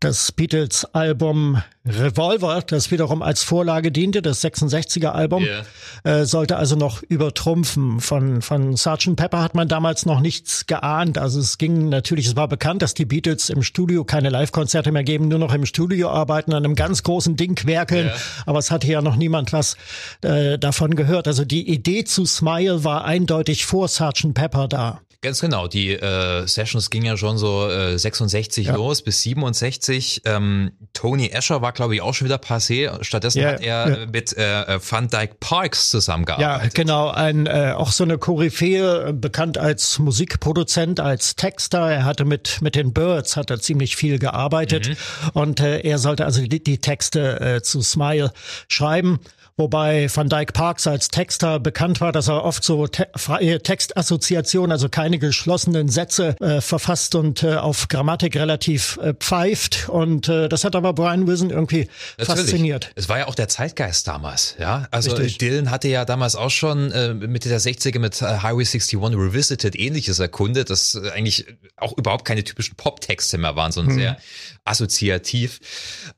das 0.01 0.31
Beatles-Album 0.31 1.61
Revolver, 1.85 2.63
das 2.65 2.89
wiederum 2.89 3.21
als 3.21 3.43
Vorlage 3.43 3.91
diente, 3.91 4.23
das 4.23 4.43
66er-Album, 4.43 5.43
yeah. 5.43 5.65
äh, 6.03 6.25
sollte 6.25 6.57
also 6.57 6.75
noch 6.75 7.03
übertrumpfen. 7.03 7.99
Von, 8.01 8.41
von 8.41 8.75
Sgt. 8.75 9.15
Pepper 9.15 9.41
hat 9.41 9.53
man 9.53 9.67
damals 9.67 10.07
noch 10.07 10.19
nichts 10.19 10.65
geahnt. 10.65 11.19
Also 11.19 11.39
es 11.39 11.59
ging 11.59 11.89
natürlich, 11.89 12.25
es 12.25 12.35
war 12.35 12.47
bekannt, 12.47 12.81
dass 12.81 12.95
die 12.95 13.05
Beatles 13.05 13.49
im 13.49 13.61
Studio 13.61 14.03
keine 14.03 14.29
Live-Konzerte 14.29 14.91
mehr 14.91 15.03
geben, 15.03 15.27
nur 15.27 15.39
noch 15.39 15.53
im 15.53 15.67
Studio 15.67 16.09
arbeiten, 16.09 16.53
an 16.53 16.65
einem 16.65 16.75
ganz 16.75 17.03
großen 17.03 17.35
Ding 17.35 17.63
werkeln. 17.65 18.07
Yeah. 18.07 18.17
Aber 18.47 18.57
es 18.57 18.71
hatte 18.71 18.87
ja 18.87 19.03
noch 19.03 19.15
niemand 19.15 19.53
was 19.53 19.77
äh, 20.23 20.57
davon 20.57 20.95
gehört. 20.95 21.27
Also 21.27 21.45
die 21.45 21.69
Idee 21.69 22.05
zu 22.05 22.25
Smile 22.25 22.83
war 22.83 23.05
eindeutig 23.05 23.67
vor 23.67 23.87
Sgt. 23.87 24.33
Pepper 24.33 24.67
da. 24.67 25.01
Ganz 25.23 25.39
genau. 25.39 25.67
Die 25.67 25.91
äh, 25.91 26.47
Sessions 26.47 26.89
gingen 26.89 27.05
ja 27.05 27.15
schon 27.15 27.37
so 27.37 27.69
äh, 27.69 27.95
66 27.95 28.65
ja. 28.65 28.75
los 28.75 29.03
bis 29.03 29.21
67. 29.21 30.23
Ähm, 30.25 30.71
Tony 30.93 31.27
Escher 31.27 31.61
war, 31.61 31.73
glaube 31.73 31.93
ich, 31.93 32.01
auch 32.01 32.15
schon 32.15 32.25
wieder 32.25 32.37
passé. 32.37 32.91
Stattdessen 33.03 33.39
ja, 33.39 33.49
hat 33.49 33.61
er 33.61 33.89
ja. 33.89 34.05
mit 34.07 34.35
äh, 34.35 34.79
Van 34.79 35.09
Dyke 35.09 35.35
Parks 35.39 35.91
zusammengearbeitet. 35.91 36.63
Ja, 36.63 36.83
genau. 36.83 37.09
Ein, 37.09 37.45
äh, 37.45 37.73
auch 37.77 37.91
so 37.91 38.03
eine 38.03 38.17
Koryphäe, 38.17 39.13
bekannt 39.13 39.59
als 39.59 39.99
Musikproduzent, 39.99 40.99
als 40.99 41.35
Texter. 41.35 41.91
Er 41.91 42.03
hatte 42.03 42.25
mit, 42.25 42.59
mit 42.63 42.73
den 42.73 42.91
Birds 42.91 43.37
hat 43.37 43.51
er 43.51 43.59
ziemlich 43.59 43.95
viel 43.95 44.17
gearbeitet. 44.17 44.89
Mhm. 44.89 44.95
Und 45.33 45.59
äh, 45.59 45.81
er 45.81 45.99
sollte 45.99 46.25
also 46.25 46.41
die, 46.41 46.63
die 46.63 46.79
Texte 46.79 47.39
äh, 47.39 47.61
zu 47.61 47.83
Smile 47.83 48.33
schreiben 48.67 49.19
wobei 49.61 50.09
Van 50.13 50.27
Dyke 50.27 50.53
Parks 50.53 50.87
als 50.87 51.09
Texter 51.09 51.59
bekannt 51.59 52.01
war, 52.01 52.11
dass 52.11 52.27
er 52.27 52.43
oft 52.43 52.63
so 52.63 52.87
te 52.87 53.07
freie 53.15 53.61
Textassoziationen, 53.61 54.71
also 54.71 54.89
keine 54.89 55.19
geschlossenen 55.19 55.87
Sätze 55.87 56.35
äh, 56.39 56.61
verfasst 56.61 57.15
und 57.15 57.43
äh, 57.43 57.55
auf 57.55 57.87
Grammatik 57.87 58.35
relativ 58.35 58.97
äh, 59.01 59.13
pfeift. 59.13 59.87
Und 59.87 60.27
äh, 60.27 60.49
das 60.49 60.63
hat 60.63 60.75
aber 60.75 60.93
Brian 60.93 61.27
Wilson 61.27 61.51
irgendwie 61.51 61.87
Natürlich. 62.17 62.41
fasziniert. 62.41 62.91
Es 62.95 63.07
war 63.07 63.19
ja 63.19 63.27
auch 63.27 63.35
der 63.35 63.47
Zeitgeist 63.47 64.07
damals, 64.07 64.55
ja. 64.59 64.87
Also 64.91 65.11
Richtig. 65.11 65.37
Dylan 65.37 65.71
hatte 65.71 65.87
ja 65.87 66.05
damals 66.05 66.35
auch 66.35 66.49
schon 66.49 66.91
äh, 66.91 67.13
Mitte 67.13 67.49
der 67.49 67.61
60er 67.61 67.99
mit 67.99 68.21
äh, 68.21 68.25
Highway 68.25 68.65
61 68.65 68.99
Revisited 68.99 69.77
ähnliches 69.77 70.19
erkundet, 70.19 70.69
das 70.69 70.95
äh, 70.95 71.11
eigentlich 71.11 71.45
auch 71.81 71.97
überhaupt 71.97 72.25
keine 72.25 72.43
typischen 72.43 72.75
Pop-Texte 72.75 73.37
mehr 73.37 73.55
waren, 73.55 73.71
sondern 73.71 73.95
hm. 73.95 73.99
sehr 73.99 74.17
assoziativ. 74.65 75.59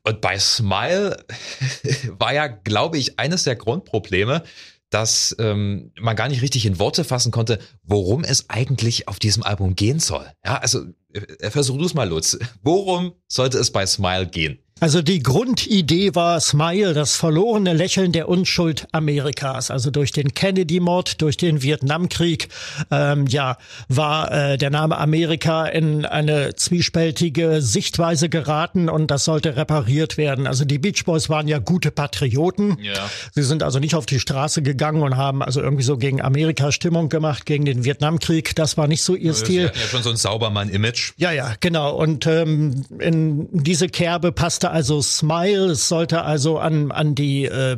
Und 0.02 0.20
bei 0.20 0.38
Smile 0.38 1.24
war 2.18 2.32
ja, 2.34 2.46
glaube 2.46 2.98
ich, 2.98 3.18
eines 3.18 3.44
der 3.44 3.56
Grundprobleme, 3.56 4.42
dass 4.90 5.34
ähm, 5.40 5.90
man 5.98 6.14
gar 6.14 6.28
nicht 6.28 6.42
richtig 6.42 6.66
in 6.66 6.78
Worte 6.78 7.02
fassen 7.02 7.32
konnte, 7.32 7.58
worum 7.82 8.22
es 8.22 8.48
eigentlich 8.48 9.08
auf 9.08 9.18
diesem 9.18 9.42
Album 9.42 9.74
gehen 9.74 9.98
soll. 9.98 10.30
Ja, 10.44 10.58
also 10.58 10.84
äh, 11.12 11.50
versuch 11.50 11.78
du 11.78 11.84
es 11.84 11.94
mal, 11.94 12.08
Lutz. 12.08 12.38
Worum 12.62 13.12
sollte 13.26 13.58
es 13.58 13.72
bei 13.72 13.86
Smile 13.86 14.28
gehen? 14.28 14.63
Also 14.80 15.02
die 15.02 15.22
Grundidee 15.22 16.14
war 16.14 16.40
Smile, 16.40 16.94
das 16.94 17.14
verlorene 17.16 17.72
Lächeln 17.72 18.10
der 18.10 18.28
Unschuld 18.28 18.86
Amerikas. 18.92 19.70
Also 19.70 19.90
durch 19.90 20.10
den 20.10 20.34
Kennedy-Mord, 20.34 21.22
durch 21.22 21.36
den 21.36 21.62
Vietnamkrieg, 21.62 22.48
ähm, 22.90 23.26
ja, 23.28 23.56
war 23.88 24.32
äh, 24.32 24.58
der 24.58 24.70
Name 24.70 24.98
Amerika 24.98 25.66
in 25.66 26.04
eine 26.04 26.56
zwiespältige 26.56 27.62
Sichtweise 27.62 28.28
geraten 28.28 28.88
und 28.88 29.10
das 29.10 29.24
sollte 29.24 29.56
repariert 29.56 30.16
werden. 30.18 30.46
Also 30.46 30.64
die 30.64 30.78
Beach 30.78 31.04
Boys 31.04 31.30
waren 31.30 31.46
ja 31.46 31.60
gute 31.60 31.90
Patrioten. 31.90 32.76
Ja. 32.82 33.08
Sie 33.32 33.44
sind 33.44 33.62
also 33.62 33.78
nicht 33.78 33.94
auf 33.94 34.06
die 34.06 34.18
Straße 34.18 34.60
gegangen 34.62 35.02
und 35.02 35.16
haben 35.16 35.42
also 35.42 35.62
irgendwie 35.62 35.84
so 35.84 35.96
gegen 35.96 36.20
Amerika 36.20 36.72
Stimmung 36.72 37.08
gemacht, 37.08 37.46
gegen 37.46 37.64
den 37.64 37.84
Vietnamkrieg. 37.84 38.56
Das 38.56 38.76
war 38.76 38.88
nicht 38.88 39.02
so 39.02 39.14
ihr 39.14 39.34
Stil. 39.34 39.70
Ja 39.72 39.80
schon 39.88 40.02
so 40.02 40.10
ein 40.10 40.16
Saubermann-Image. 40.16 41.12
Ja, 41.16 41.30
ja, 41.30 41.54
genau. 41.60 41.94
Und 41.96 42.26
ähm, 42.26 42.84
in 42.98 43.48
diese 43.52 43.88
Kerbe 43.88 44.32
passte 44.32 44.63
musste 44.64 44.70
also 44.70 45.02
Smile, 45.02 45.72
es 45.72 45.88
sollte 45.88 46.22
also 46.22 46.58
an, 46.58 46.90
an 46.90 47.14
die 47.14 47.44
äh, 47.44 47.76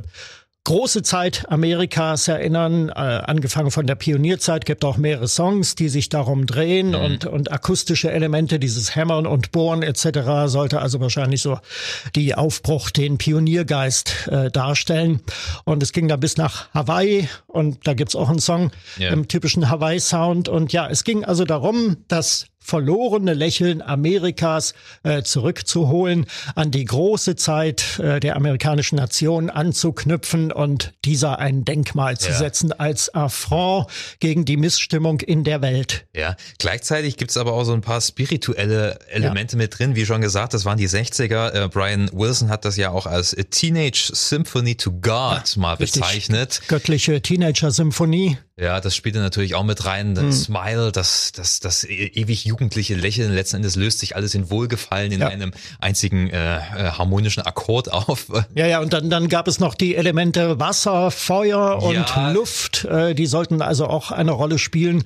große 0.62 1.02
Zeit 1.02 1.44
Amerikas 1.48 2.28
erinnern, 2.28 2.90
äh, 2.90 2.92
angefangen 2.92 3.72
von 3.72 3.88
der 3.88 3.96
Pionierzeit, 3.96 4.64
gibt 4.64 4.84
auch 4.84 4.96
mehrere 4.96 5.26
Songs, 5.26 5.74
die 5.74 5.88
sich 5.88 6.08
darum 6.08 6.46
drehen 6.46 6.90
mhm. 6.90 6.94
und, 6.94 7.24
und 7.26 7.50
akustische 7.50 8.12
Elemente, 8.12 8.60
dieses 8.60 8.94
Hämmern 8.94 9.26
und 9.26 9.50
Bohren 9.50 9.82
etc. 9.82 10.46
sollte 10.46 10.80
also 10.80 11.00
wahrscheinlich 11.00 11.42
so 11.42 11.58
die 12.14 12.36
Aufbruch, 12.36 12.90
den 12.90 13.18
Pioniergeist 13.18 14.28
äh, 14.28 14.50
darstellen. 14.52 15.22
Und 15.64 15.82
es 15.82 15.92
ging 15.92 16.06
dann 16.06 16.20
bis 16.20 16.36
nach 16.36 16.72
Hawaii 16.72 17.28
und 17.48 17.84
da 17.86 17.94
gibt's 17.94 18.14
auch 18.14 18.28
einen 18.28 18.38
Song 18.38 18.70
yeah. 18.98 19.12
im 19.12 19.26
typischen 19.26 19.70
Hawaii-Sound. 19.70 20.48
Und 20.48 20.72
ja, 20.72 20.88
es 20.88 21.02
ging 21.02 21.24
also 21.24 21.44
darum, 21.44 21.96
dass 22.06 22.46
verlorene 22.58 23.34
Lächeln 23.34 23.80
Amerikas 23.80 24.74
äh, 25.04 25.22
zurückzuholen, 25.22 26.26
an 26.54 26.70
die 26.70 26.84
große 26.84 27.36
Zeit 27.36 27.98
äh, 28.00 28.18
der 28.18 28.36
amerikanischen 28.36 28.96
Nation 28.96 29.50
anzuknüpfen 29.50 30.50
und 30.50 30.92
dieser 31.04 31.38
ein 31.38 31.64
Denkmal 31.64 32.18
zu 32.18 32.30
ja. 32.30 32.38
setzen 32.38 32.72
als 32.72 33.14
Affront 33.14 33.86
gegen 34.18 34.44
die 34.44 34.56
Missstimmung 34.56 35.20
in 35.20 35.44
der 35.44 35.62
Welt. 35.62 36.06
Ja, 36.14 36.36
gleichzeitig 36.58 37.16
gibt's 37.16 37.36
aber 37.36 37.52
auch 37.52 37.64
so 37.64 37.72
ein 37.72 37.82
paar 37.82 38.00
spirituelle 38.00 38.98
Elemente 39.08 39.56
ja. 39.56 39.58
mit 39.58 39.78
drin. 39.78 39.94
Wie 39.94 40.06
schon 40.06 40.20
gesagt, 40.20 40.52
das 40.54 40.64
waren 40.64 40.78
die 40.78 40.88
60er. 40.88 41.52
Äh, 41.52 41.68
Brian 41.68 42.10
Wilson 42.12 42.48
hat 42.48 42.64
das 42.64 42.76
ja 42.76 42.90
auch 42.90 43.06
als 43.06 43.36
Teenage 43.50 44.10
Symphony 44.12 44.74
to 44.74 44.90
God 44.90 45.02
ja, 45.12 45.42
mal 45.56 45.76
bezeichnet. 45.76 46.50
Richtig. 46.50 46.68
Göttliche 46.68 47.22
Teenager-Symphonie. 47.22 48.38
Ja, 48.58 48.80
das 48.80 48.96
spielte 48.96 49.18
natürlich 49.18 49.54
auch 49.54 49.64
mit 49.64 49.84
rein. 49.84 50.14
Das 50.14 50.24
hm. 50.24 50.32
Smile, 50.32 50.92
das, 50.92 51.32
das, 51.32 51.60
das 51.60 51.84
e-, 51.84 52.06
ewig 52.14 52.45
jugendliche 52.46 52.94
Lächeln. 52.94 53.34
Letzten 53.34 53.56
Endes 53.56 53.76
löst 53.76 53.98
sich 53.98 54.16
alles 54.16 54.34
in 54.34 54.50
Wohlgefallen 54.50 55.12
in 55.12 55.20
ja. 55.20 55.28
einem 55.28 55.52
einzigen 55.80 56.30
äh, 56.30 56.56
äh, 56.56 56.60
harmonischen 56.92 57.42
Akkord 57.42 57.92
auf. 57.92 58.26
Ja, 58.54 58.66
ja, 58.66 58.80
und 58.80 58.92
dann, 58.92 59.10
dann 59.10 59.28
gab 59.28 59.48
es 59.48 59.60
noch 59.60 59.74
die 59.74 59.96
Elemente 59.96 60.58
Wasser, 60.58 61.10
Feuer 61.10 61.82
und 61.82 61.94
ja. 61.94 62.30
Luft. 62.30 62.84
Äh, 62.84 63.14
die 63.14 63.26
sollten 63.26 63.60
also 63.62 63.86
auch 63.86 64.12
eine 64.12 64.32
Rolle 64.32 64.58
spielen. 64.58 65.04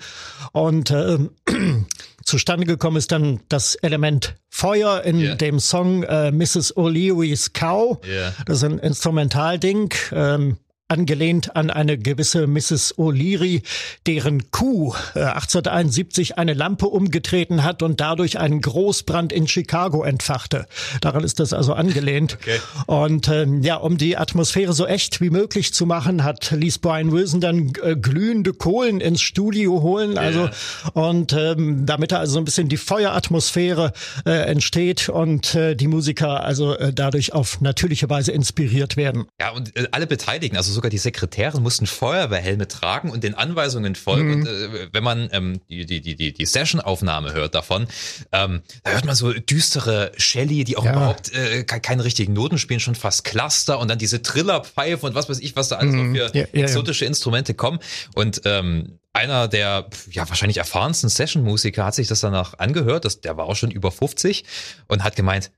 Und 0.53 0.91
äh, 0.91 1.19
zustande 2.25 2.67
gekommen 2.67 2.97
ist 2.97 3.13
dann 3.13 3.41
das 3.49 3.75
Element 3.77 4.37
Feuer 4.49 5.03
in 5.03 5.21
yeah. 5.21 5.35
dem 5.35 5.61
Song 5.61 6.03
äh, 6.03 6.31
Mrs. 6.31 6.77
O'Leary's 6.77 7.53
Cow. 7.53 7.99
Yeah. 8.07 8.35
Das 8.47 8.59
ist 8.59 8.65
ein 8.65 8.79
Instrumentalding. 8.79 9.95
Ähm, 10.13 10.59
angelehnt 10.91 11.57
an 11.57 11.71
eine 11.71 11.99
gewisse 11.99 12.47
Mrs. 12.47 12.97
O'Leary, 12.99 13.63
deren 14.07 14.51
Kuh 14.51 14.95
äh, 15.15 15.21
1871 15.21 16.39
eine 16.39 16.55
Lampe 16.55 16.87
umgetreten 16.87 17.63
hat 17.63 17.83
und 17.83 18.01
dadurch 18.01 18.39
einen 18.39 18.61
Großbrand 18.61 19.33
in 19.33 19.47
Chicago 19.47 20.03
entfachte. 20.03 20.67
Daran 21.01 21.25
ist 21.25 21.41
das 21.41 21.53
also 21.53 21.75
angelehnt. 21.75 22.39
Okay. 22.41 22.61
Und 22.87 23.29
ähm, 23.29 23.63
ja, 23.63 23.77
um 23.77 23.99
die 23.99 24.17
Atmosphäre 24.17 24.73
so 24.73 24.87
echt 24.87 25.21
wie 25.21 25.31
möglich 25.31 25.73
zu 25.73 25.87
machen, 25.87 26.25
hat 26.25 26.51
ließ 26.51 26.79
Brian 26.79 27.13
Wilson 27.13 27.41
dann 27.41 27.73
äh, 27.83 27.97
glühende 27.97 28.53
Kohlen 28.53 29.01
ins 29.01 29.21
Studio 29.21 29.83
holen. 29.83 30.19
Also 30.19 30.41
yeah. 30.41 30.53
und 30.93 31.33
ähm, 31.33 31.87
damit 31.87 32.13
da 32.13 32.19
also 32.19 32.39
ein 32.39 32.45
bisschen 32.45 32.69
die 32.69 32.77
Feueratmosphäre 32.77 33.93
äh, 34.27 34.31
entsteht 34.31 35.09
und 35.09 35.55
äh, 35.55 35.77
die 35.77 35.87
Musiker 35.87 36.43
also 36.45 36.75
äh, 36.77 36.93
dadurch 36.93 37.33
auf 37.33 37.61
natürliche 37.61 38.11
Weise 38.11 38.33
inspiriert 38.33 38.97
werden. 38.97 39.27
Ja, 39.41 39.51
und 39.51 39.77
äh, 39.77 39.87
alle 39.93 40.07
Beteiligten, 40.07 40.57
also 40.57 40.80
sogar 40.81 40.89
die 40.89 40.99
Sekretäre 40.99 41.61
mussten 41.61 41.87
Feuerwehrhelme 41.87 42.67
tragen 42.67 43.11
und 43.11 43.23
den 43.23 43.35
Anweisungen 43.35 43.95
folgen. 43.95 44.29
Mhm. 44.29 44.35
Und 44.35 44.47
äh, 44.47 44.89
wenn 44.93 45.05
man 45.05 45.29
ähm, 45.31 45.61
die, 45.69 45.85
die, 45.85 46.01
die, 46.01 46.33
die 46.33 46.47
Session-Aufnahme 46.47 47.35
hört 47.35 47.55
davon, 47.55 47.87
ähm, 48.33 48.63
da 48.83 48.93
hört 48.93 49.05
man 49.05 49.15
so 49.15 49.31
düstere 49.35 50.13
Shelly, 50.17 50.65
die 50.65 50.79
auch 50.79 50.87
ja. 50.87 50.93
überhaupt 50.93 51.35
äh, 51.35 51.65
keine 51.65 52.05
richtigen 52.05 52.33
Noten 52.33 52.57
spielen, 52.57 52.81
schon 52.81 52.95
fast 52.95 53.25
Cluster 53.25 53.79
und 53.79 53.89
dann 53.89 53.99
diese 53.99 54.23
Trillerpfeife 54.23 55.05
und 55.05 55.15
was 55.15 55.29
weiß 55.29 55.41
ich, 55.41 55.55
was 55.55 55.69
da 55.69 55.77
alles 55.77 55.95
mhm. 55.95 56.15
für 56.15 56.31
ja, 56.35 56.47
ja, 56.51 56.63
exotische 56.63 57.05
Instrumente 57.05 57.53
kommen. 57.53 57.79
Und 58.15 58.41
ähm, 58.47 58.99
einer 59.13 59.49
der 59.49 59.87
ja 60.11 60.27
wahrscheinlich 60.31 60.57
erfahrensten 60.57 61.11
Session-Musiker 61.11 61.85
hat 61.85 61.95
sich 61.95 62.09
das 62.09 62.21
danach 62.21 62.59
angehört, 62.59 63.05
das, 63.05 63.21
der 63.21 63.37
war 63.37 63.45
auch 63.45 63.57
schon 63.57 63.71
über 63.71 63.93
50 63.93 64.47
und 64.89 65.05
hat 65.05 65.15
gemeint, 65.15 65.51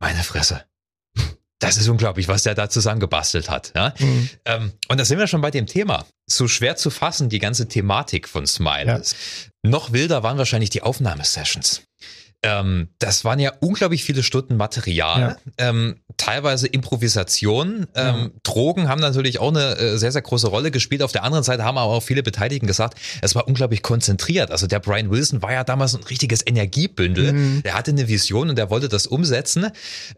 meine 0.00 0.24
Fresse, 0.24 0.64
das 1.58 1.76
ist 1.76 1.88
unglaublich, 1.88 2.28
was 2.28 2.42
der 2.42 2.54
da 2.54 2.68
zusammengebastelt 2.68 3.48
hat. 3.48 3.72
Ja? 3.74 3.94
Mhm. 3.98 4.30
Ähm, 4.44 4.72
und 4.88 5.00
da 5.00 5.04
sind 5.04 5.18
wir 5.18 5.26
schon 5.26 5.40
bei 5.40 5.50
dem 5.50 5.66
Thema. 5.66 6.06
So 6.26 6.48
schwer 6.48 6.76
zu 6.76 6.90
fassen, 6.90 7.28
die 7.28 7.38
ganze 7.38 7.68
Thematik 7.68 8.28
von 8.28 8.46
Smile 8.46 8.86
ja. 8.86 9.00
Noch 9.62 9.92
wilder 9.92 10.22
waren 10.22 10.38
wahrscheinlich 10.38 10.70
die 10.70 10.82
Aufnahmesessions. 10.82 11.82
Ähm, 12.42 12.88
das 12.98 13.24
waren 13.24 13.38
ja 13.38 13.52
unglaublich 13.60 14.04
viele 14.04 14.22
Stunden 14.22 14.56
Material, 14.56 15.20
ja. 15.20 15.36
ähm, 15.58 15.96
teilweise 16.16 16.66
Improvisation. 16.66 17.86
Ähm, 17.94 18.16
ja. 18.16 18.30
Drogen 18.42 18.88
haben 18.88 19.00
natürlich 19.00 19.38
auch 19.40 19.48
eine 19.48 19.76
äh, 19.76 19.98
sehr, 19.98 20.12
sehr 20.12 20.22
große 20.22 20.48
Rolle 20.48 20.70
gespielt. 20.70 21.02
Auf 21.02 21.12
der 21.12 21.24
anderen 21.24 21.44
Seite 21.44 21.64
haben 21.64 21.78
aber 21.78 21.92
auch 21.92 22.02
viele 22.02 22.22
Beteiligten 22.22 22.66
gesagt, 22.66 22.98
es 23.22 23.34
war 23.34 23.48
unglaublich 23.48 23.82
konzentriert. 23.82 24.50
Also 24.50 24.66
der 24.66 24.80
Brian 24.80 25.10
Wilson 25.10 25.42
war 25.42 25.52
ja 25.52 25.64
damals 25.64 25.94
ein 25.94 26.04
richtiges 26.04 26.46
Energiebündel. 26.46 27.32
Mhm. 27.32 27.62
Der 27.62 27.74
hatte 27.74 27.90
eine 27.90 28.06
Vision 28.08 28.50
und 28.50 28.56
der 28.56 28.70
wollte 28.70 28.88
das 28.88 29.06
umsetzen. 29.06 29.70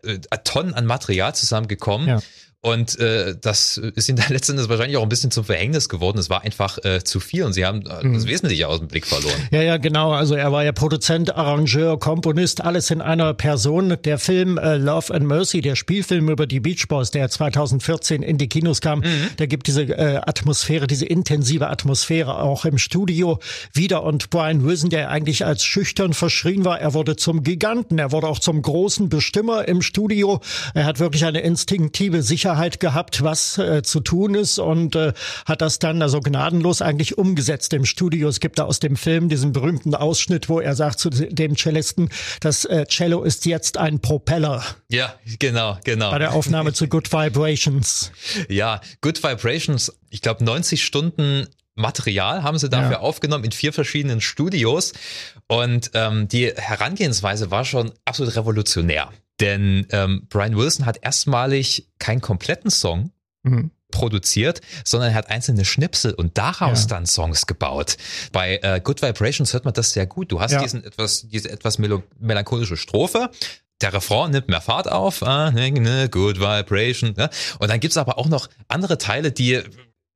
Äh, 0.04 0.18
Tonnen 0.44 0.74
an 0.74 0.86
Material 0.86 1.34
zusammengekommen. 1.34 2.08
Ja. 2.08 2.20
Und 2.60 2.98
äh, 2.98 3.36
das 3.40 3.76
ist 3.76 4.08
ihnen 4.08 4.18
dann 4.18 4.26
letztendlich 4.32 4.68
wahrscheinlich 4.68 4.96
auch 4.96 5.04
ein 5.04 5.08
bisschen 5.08 5.30
zum 5.30 5.44
Verhängnis 5.44 5.88
geworden. 5.88 6.18
Es 6.18 6.28
war 6.28 6.42
einfach 6.42 6.78
äh, 6.84 7.04
zu 7.04 7.20
viel 7.20 7.44
und 7.44 7.52
sie 7.52 7.64
haben 7.64 7.82
äh, 7.82 7.84
das 7.84 8.02
mhm. 8.02 8.26
Wesentliche 8.26 8.66
aus 8.66 8.80
dem 8.80 8.88
Blick 8.88 9.06
verloren. 9.06 9.40
Ja, 9.52 9.62
ja, 9.62 9.76
genau. 9.76 10.10
Also 10.10 10.34
er 10.34 10.50
war 10.50 10.64
ja 10.64 10.72
Produzent, 10.72 11.36
Arrangeur, 11.36 12.00
Komponist, 12.00 12.60
alles 12.60 12.90
in 12.90 13.00
einer 13.00 13.32
Person. 13.32 13.96
Der 14.04 14.18
Film 14.18 14.58
äh, 14.58 14.76
Love 14.76 15.14
and 15.14 15.24
Mercy, 15.24 15.60
der 15.60 15.76
Spielfilm 15.76 16.28
über 16.28 16.48
die 16.48 16.58
Beach 16.58 16.88
Boys, 16.88 17.12
der 17.12 17.30
2014 17.30 18.22
in 18.22 18.38
die 18.38 18.48
Kinos 18.48 18.80
kam, 18.80 19.00
mhm. 19.00 19.28
der 19.38 19.46
gibt 19.46 19.68
diese 19.68 19.82
äh, 19.82 20.16
Atmosphäre, 20.16 20.88
diese 20.88 21.06
intensive 21.06 21.68
Atmosphäre 21.68 22.40
auch 22.40 22.64
im 22.64 22.78
Studio 22.78 23.38
wieder. 23.72 24.02
Und 24.02 24.30
Brian 24.30 24.64
Wilson, 24.64 24.90
der 24.90 25.10
eigentlich 25.10 25.46
als 25.46 25.62
schüchtern 25.62 26.12
verschrien 26.12 26.64
war, 26.64 26.80
er 26.80 26.92
wurde 26.92 27.14
zum 27.14 27.44
Giganten, 27.44 28.00
er 28.00 28.10
wurde 28.10 28.26
auch 28.26 28.40
zum 28.40 28.60
großen 28.60 29.08
Bestimmer 29.08 29.68
im 29.68 29.80
Studio. 29.80 30.40
Er 30.74 30.86
hat 30.86 30.98
wirklich 30.98 31.24
eine 31.24 31.40
instinktive 31.40 32.22
Sicherheit 32.22 32.47
Sicherheit 32.48 32.80
gehabt, 32.80 33.22
was 33.22 33.58
äh, 33.58 33.82
zu 33.82 34.00
tun 34.00 34.34
ist 34.34 34.58
und 34.58 34.96
äh, 34.96 35.12
hat 35.44 35.60
das 35.60 35.78
dann 35.78 36.00
also 36.00 36.20
gnadenlos 36.20 36.80
eigentlich 36.80 37.18
umgesetzt 37.18 37.74
im 37.74 37.84
Studio. 37.84 38.26
Es 38.26 38.40
gibt 38.40 38.58
da 38.58 38.64
aus 38.64 38.80
dem 38.80 38.96
Film 38.96 39.28
diesen 39.28 39.52
berühmten 39.52 39.94
Ausschnitt, 39.94 40.48
wo 40.48 40.58
er 40.58 40.74
sagt 40.74 40.98
zu 40.98 41.10
dem 41.10 41.56
Cellisten, 41.56 42.08
das 42.40 42.64
äh, 42.64 42.86
Cello 42.86 43.22
ist 43.22 43.44
jetzt 43.44 43.76
ein 43.76 44.00
Propeller. 44.00 44.64
Ja, 44.88 45.14
genau, 45.38 45.76
genau. 45.84 46.10
Bei 46.10 46.18
der 46.18 46.32
Aufnahme 46.32 46.72
zu 46.72 46.88
Good 46.88 47.12
Vibrations. 47.12 48.12
Ja, 48.48 48.80
Good 49.02 49.22
Vibrations, 49.22 49.92
ich 50.10 50.22
glaube 50.22 50.44
90 50.44 50.82
Stunden 50.82 51.46
Material 51.74 52.42
haben 52.42 52.58
sie 52.58 52.68
dafür 52.68 52.92
ja. 52.92 53.00
aufgenommen 53.00 53.44
in 53.44 53.52
vier 53.52 53.72
verschiedenen 53.72 54.20
Studios. 54.20 54.94
Und 55.48 55.90
ähm, 55.94 56.28
die 56.28 56.52
Herangehensweise 56.54 57.50
war 57.50 57.64
schon 57.64 57.92
absolut 58.04 58.34
revolutionär. 58.36 59.10
Denn 59.40 59.86
ähm, 59.90 60.26
Brian 60.28 60.56
Wilson 60.56 60.86
hat 60.86 60.98
erstmalig 61.02 61.88
keinen 61.98 62.20
kompletten 62.20 62.70
Song 62.70 63.12
mhm. 63.42 63.70
produziert, 63.90 64.60
sondern 64.84 65.10
er 65.10 65.14
hat 65.14 65.30
einzelne 65.30 65.64
Schnipsel 65.64 66.12
und 66.14 66.38
daraus 66.38 66.82
ja. 66.82 66.88
dann 66.88 67.06
Songs 67.06 67.46
gebaut. 67.46 67.96
Bei 68.32 68.58
äh, 68.62 68.80
Good 68.82 69.02
Vibrations 69.02 69.52
hört 69.52 69.64
man 69.64 69.74
das 69.74 69.92
sehr 69.92 70.06
gut. 70.06 70.32
Du 70.32 70.40
hast 70.40 70.52
ja. 70.52 70.62
diesen 70.62 70.84
etwas, 70.84 71.28
diese 71.28 71.50
etwas 71.50 71.78
melancholische 71.78 72.76
Strophe, 72.76 73.30
der 73.80 73.92
Refrain 73.92 74.32
nimmt 74.32 74.48
mehr 74.48 74.60
Fahrt 74.60 74.90
auf, 74.90 75.22
ah, 75.22 75.50
ne, 75.52 75.70
ne, 75.70 76.08
Good 76.08 76.40
Vibration. 76.40 77.14
Ne? 77.16 77.30
Und 77.60 77.70
dann 77.70 77.78
gibt's 77.80 77.96
aber 77.96 78.18
auch 78.18 78.26
noch 78.26 78.48
andere 78.66 78.98
Teile, 78.98 79.30
die 79.30 79.62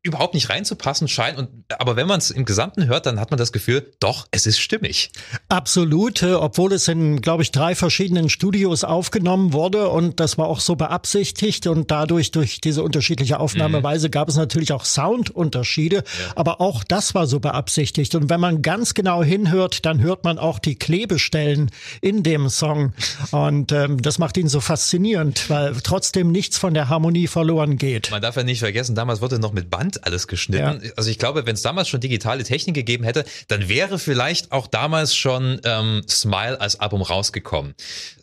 überhaupt 0.05 0.35
nicht 0.35 0.51
reinzupassen 0.51 1.07
scheint. 1.07 1.39
Und, 1.39 1.49
aber 1.79 1.95
wenn 1.95 2.09
man 2.09 2.19
es 2.19 2.31
im 2.33 2.45
Gesamten 2.45 2.87
hört, 2.87 3.07
dann 3.07 3.21
hat 3.21 3.31
man 3.31 3.39
das 3.39 3.53
Gefühl, 3.53 3.93
doch, 4.01 4.27
es 4.33 4.47
ist 4.47 4.59
stimmig. 4.59 5.13
Absolut, 5.49 6.23
äh, 6.23 6.35
obwohl 6.35 6.73
es 6.73 6.89
in, 6.89 7.21
glaube 7.21 7.45
ich, 7.45 7.53
drei 7.53 7.77
verschiedenen 7.77 8.29
Studios 8.29 8.83
aufgenommen 8.83 9.53
wurde 9.53 9.89
und 9.89 10.19
das 10.19 10.39
war 10.39 10.47
auch 10.47 10.59
so 10.59 10.75
beabsichtigt 10.75 11.69
und 11.69 11.93
dadurch 11.93 12.33
durch 12.33 12.61
diese 12.61 12.83
unterschiedliche 12.83 13.39
Aufnahmeweise 13.39 14.09
mhm. 14.09 14.11
gab 14.11 14.29
es 14.29 14.37
natürlich 14.37 14.73
auch 14.73 14.85
Soundunterschiede, 14.85 15.97
ja. 15.97 16.03
aber 16.35 16.61
auch 16.61 16.83
das 16.83 17.15
war 17.15 17.29
so 17.29 17.39
beabsichtigt. 17.39 18.17
Und 18.17 18.29
wenn 18.29 18.41
man 18.41 18.61
ganz 18.63 18.95
genau 18.95 19.23
hinhört, 19.23 19.87
dann 19.87 20.01
hört 20.01 20.25
man 20.25 20.39
auch 20.39 20.59
die 20.59 20.75
Klebestellen 20.75 21.71
in 22.01 22.25
dem 22.25 22.49
Song 22.49 22.93
und 23.31 23.71
ähm, 23.71 24.03
das 24.03 24.19
macht 24.19 24.37
ihn 24.37 24.49
so 24.49 24.61
faszinierend, 24.61 25.49
weil 25.49 25.77
trotzdem 25.85 26.33
nichts 26.33 26.59
von 26.59 26.75
der 26.75 26.89
Harmonie 26.89 27.29
verloren 27.29 27.77
geht. 27.77 28.11
Man 28.11 28.21
darf 28.21 28.35
ja 28.35 28.43
nicht 28.43 28.59
vergessen, 28.59 28.97
damals 28.97 29.21
wurde 29.21 29.39
noch 29.39 29.53
mit 29.53 29.71
Band 29.71 29.92
Hand 29.93 30.05
alles 30.05 30.27
geschnitten. 30.27 30.81
Ja. 30.83 30.93
Also 30.97 31.11
ich 31.11 31.19
glaube, 31.19 31.47
wenn 31.47 31.55
es 31.55 31.63
damals 31.63 31.89
schon 31.89 32.01
digitale 32.01 32.45
Technik 32.45 32.75
gegeben 32.75 33.05
hätte, 33.05 33.25
dann 33.49 33.69
wäre 33.69 33.99
vielleicht 33.99 34.53
auch 34.53 34.67
damals 34.67 35.15
schon 35.15 35.61
ähm, 35.65 36.03
Smile 36.09 36.61
als 36.61 36.81
Album 36.81 37.03
rausgekommen. 37.03 37.75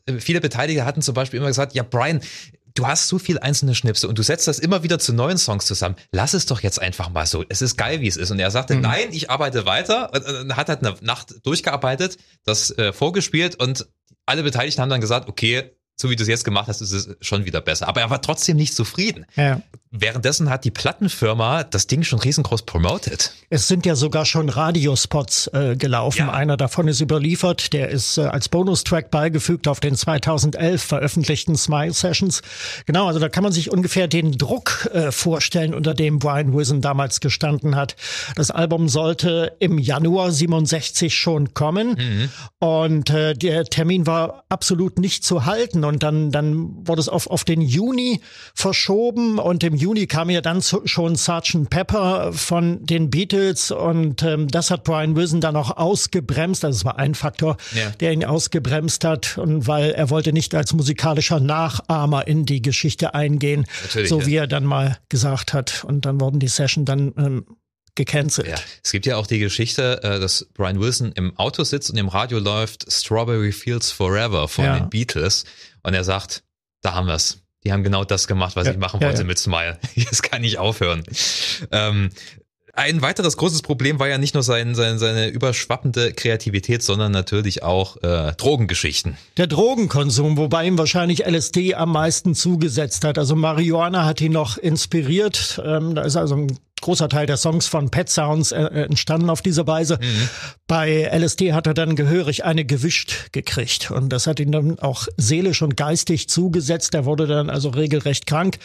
Äh, 0.06 0.20
viele 0.20 0.42
Beteiligte 0.42 0.86
hatten 0.86 1.02
zum 1.02 1.14
Beispiel 1.14 1.38
immer 1.38 1.48
gesagt, 1.48 1.74
ja 1.74 1.84
Brian, 1.84 2.22
du 2.76 2.88
hast 2.88 3.08
so 3.08 3.20
viel 3.20 3.40
einzelne 3.40 3.76
Schnipse 3.76 4.08
und 4.08 4.18
du 4.18 4.24
setzt 4.24 4.48
das 4.48 4.60
immer 4.60 4.84
wieder 4.84 5.00
zu 5.00 5.14
neuen 5.14 5.38
Songs 5.38 5.66
zusammen. 5.66 5.96
Lass 6.12 6.34
es 6.34 6.46
doch 6.46 6.62
jetzt 6.62 6.82
einfach 6.82 7.10
mal 7.10 7.26
so. 7.26 7.44
Es 7.50 7.62
ist 7.62 7.78
geil, 7.78 8.02
wie 8.02 8.08
es 8.08 8.18
ist. 8.18 8.32
Und 8.32 8.40
er 8.40 8.52
sagte, 8.52 8.76
mhm. 8.76 8.82
nein, 8.82 9.08
ich 9.12 9.30
arbeite 9.30 9.66
weiter. 9.66 10.12
Und 10.14 10.56
hat 10.56 10.70
halt 10.70 10.84
eine 10.84 10.96
Nacht 11.02 11.46
durchgearbeitet, 11.46 12.18
das 12.46 12.72
äh, 12.78 12.94
vorgespielt 12.94 13.56
und 13.56 13.88
alle 14.26 14.44
Beteiligten 14.44 14.82
haben 14.82 14.90
dann 14.90 15.02
gesagt, 15.02 15.28
okay, 15.28 15.72
so 16.02 16.10
wie 16.10 16.16
du 16.16 16.24
es 16.24 16.30
jetzt 16.30 16.46
gemacht 16.46 16.70
hast, 16.70 16.80
ist 16.80 16.94
es 16.94 17.10
schon 17.20 17.46
wieder 17.46 17.60
besser. 17.60 17.88
Aber 17.90 18.00
er 18.00 18.10
war 18.10 18.22
trotzdem 18.22 18.56
nicht 18.56 18.74
zufrieden. 18.74 19.26
Ja. 19.36 19.62
Währenddessen 19.92 20.52
hat 20.52 20.66
die 20.66 20.72
Plattenfirma 20.72 21.64
das 21.64 21.88
Ding 21.88 22.04
schon 22.04 22.20
riesengroß 22.20 22.62
promoted. 22.62 23.34
Es 23.50 23.68
sind 23.68 23.88
ja 23.88 23.96
sogar 23.96 24.26
schon 24.26 24.48
Radiospots 24.48 25.48
äh, 25.48 25.76
gelaufen. 25.76 26.28
Ja. 26.28 26.32
Einer 26.32 26.58
davon 26.58 26.88
ist 26.88 27.02
überliefert. 27.02 27.74
Der 27.74 27.90
ist 27.90 28.20
äh, 28.20 28.22
als 28.22 28.50
Bonustrack 28.50 29.10
beigefügt 29.10 29.68
auf 29.68 29.80
den 29.80 29.96
2011 29.96 30.82
veröffentlichten 30.82 31.58
Smile 31.58 31.92
Sessions. 31.92 32.44
Genau, 32.86 33.08
also 33.08 33.20
da 33.20 33.30
kann 33.30 33.44
man 33.44 33.52
sich 33.52 33.72
ungefähr 33.72 34.08
den 34.08 34.34
Druck 34.34 34.88
äh, 34.94 35.12
vorstellen, 35.12 35.74
unter 35.74 35.96
dem 35.96 36.20
Brian 36.20 36.54
Wilson 36.54 36.82
damals 36.82 37.20
gestanden 37.20 37.76
hat. 37.76 37.96
Das 38.36 38.52
Album 38.52 38.90
sollte 38.90 39.54
im 39.60 39.80
Januar 39.80 40.32
67 40.32 41.14
schon 41.16 41.56
kommen 41.56 41.98
mhm. 41.98 42.30
und 42.60 43.10
äh, 43.10 43.34
der 43.34 43.66
Termin 43.66 44.06
war 44.06 44.44
absolut 44.50 45.00
nicht 45.00 45.26
zu 45.26 45.46
halten 45.46 45.84
und 45.90 46.04
dann, 46.04 46.32
dann 46.32 46.88
wurde 46.88 47.02
es 47.02 47.10
auf, 47.10 47.28
auf 47.28 47.44
den 47.44 47.62
Juni 47.62 48.22
verschoben 48.54 49.40
und 49.40 49.64
im 49.64 49.76
Juni 49.76 50.08
kam 50.08 50.30
ja 50.30 50.40
dann 50.40 50.62
schon 50.62 51.16
Sgt. 51.16 51.70
Pepper 51.70 52.32
von 52.32 52.86
den 52.86 53.10
Beatles 53.10 53.72
und 53.72 54.24
ähm, 54.24 54.48
das 54.48 54.72
hat 54.72 54.84
Brian 54.86 55.16
Wilson 55.16 55.42
dann 55.42 55.56
auch 55.56 55.76
ausgebremst. 55.76 56.64
Also 56.64 56.78
es 56.78 56.86
war 56.86 56.98
ein 56.98 57.16
Faktor, 57.16 57.58
ja. 57.76 57.90
der 58.00 58.14
ihn 58.14 58.24
ausgebremst 58.24 59.04
hat 59.04 59.38
und 59.38 59.68
weil 59.68 59.92
er 59.92 60.10
wollte 60.10 60.32
nicht 60.32 60.56
als 60.56 60.74
musikalischer 60.74 61.40
Nachahmer 61.40 62.28
in 62.28 62.46
die 62.46 62.62
Geschichte 62.62 63.14
eingehen, 63.14 63.66
Natürlich, 63.84 64.10
so 64.10 64.22
ja. 64.22 64.26
wie 64.26 64.36
er 64.36 64.48
dann 64.48 64.66
mal 64.66 64.98
gesagt 65.10 65.54
hat. 65.54 65.84
Und 65.84 66.06
dann 66.06 66.22
wurden 66.22 66.40
die 66.40 66.48
Session 66.48 66.86
dann 66.86 67.14
ähm, 67.18 67.46
gecancelt. 68.00 68.48
Ja. 68.48 68.56
Es 68.82 68.92
gibt 68.92 69.06
ja 69.06 69.18
auch 69.18 69.28
die 69.28 69.40
Geschichte, 69.40 70.02
äh, 70.04 70.20
dass 70.20 70.48
Brian 70.54 70.80
Wilson 70.80 71.12
im 71.14 71.38
Auto 71.38 71.64
sitzt 71.64 71.92
und 71.92 71.98
im 71.98 72.08
Radio 72.08 72.40
läuft 72.40 72.92
Strawberry 72.92 73.52
Fields 73.52 73.92
Forever 73.92 74.48
von 74.48 74.66
ja. 74.66 74.80
den 74.80 74.90
Beatles 74.90 75.44
und 75.84 75.94
er 75.94 76.04
sagt, 76.04 76.44
da 76.82 76.94
haben 76.94 77.08
wir's. 77.08 77.40
Die 77.66 77.74
haben 77.74 77.84
genau 77.84 78.06
das 78.06 78.28
gemacht, 78.28 78.56
was 78.56 78.68
ja, 78.68 78.74
ich 78.74 78.78
machen 78.78 79.02
wollte 79.02 79.22
ja, 79.22 79.28
mit 79.28 79.38
Smile. 79.38 79.78
Jetzt 79.96 80.24
kann 80.24 80.44
ich 80.44 80.58
aufhören. 80.58 81.04
Ähm, 81.72 82.10
ein 82.80 83.02
weiteres 83.02 83.36
großes 83.36 83.62
Problem 83.62 84.00
war 84.00 84.08
ja 84.08 84.18
nicht 84.18 84.36
nur 84.36 84.44
sein, 84.44 84.74
sein, 84.74 85.00
seine 85.00 85.28
überschwappende 85.28 86.14
Kreativität, 86.14 86.82
sondern 86.82 87.12
natürlich 87.12 87.62
auch 87.62 87.98
äh, 88.04 88.32
Drogengeschichten. 88.38 89.18
Der 89.36 89.48
Drogenkonsum, 89.48 90.38
wobei 90.38 90.66
ihm 90.66 90.78
wahrscheinlich 90.78 91.26
LSD 91.26 91.76
am 91.76 91.92
meisten 91.92 92.36
zugesetzt 92.36 93.04
hat. 93.04 93.18
Also 93.18 93.36
Marihuana 93.36 94.06
hat 94.06 94.22
ihn 94.22 94.32
noch 94.32 94.58
inspiriert. 94.58 95.62
Ähm, 95.66 95.94
da 95.96 96.04
ist 96.04 96.16
also 96.16 96.36
ein 96.36 96.58
großer 96.82 97.10
Teil 97.10 97.26
der 97.26 97.38
Songs 97.38 97.68
von 97.68 97.90
Pet 97.90 98.10
Sounds 98.10 98.52
äh, 98.52 98.62
äh 98.62 98.84
entstanden 98.84 99.30
auf 99.30 99.42
diese 99.42 99.68
Weise. 99.68 100.00
Mhm. 100.02 100.30
Bei 100.68 101.10
LSD 101.12 101.54
hat 101.54 101.68
er 101.68 101.74
dann 101.74 101.96
gehörig 101.96 102.44
eine 102.46 102.66
gewischt 102.66 103.32
gekriegt 103.32 103.92
und 103.92 104.10
das 104.10 104.28
hat 104.28 104.40
ihn 104.40 104.52
dann 104.52 104.80
auch 104.80 105.08
seelisch 105.18 105.62
und 105.62 105.78
geistig 105.78 106.30
zugesetzt. 106.30 106.94
Er 106.94 107.06
wurde 107.06 107.28
dann 107.28 107.50
also 107.50 107.70
regelrecht 107.70 108.26
krank. 108.26 108.60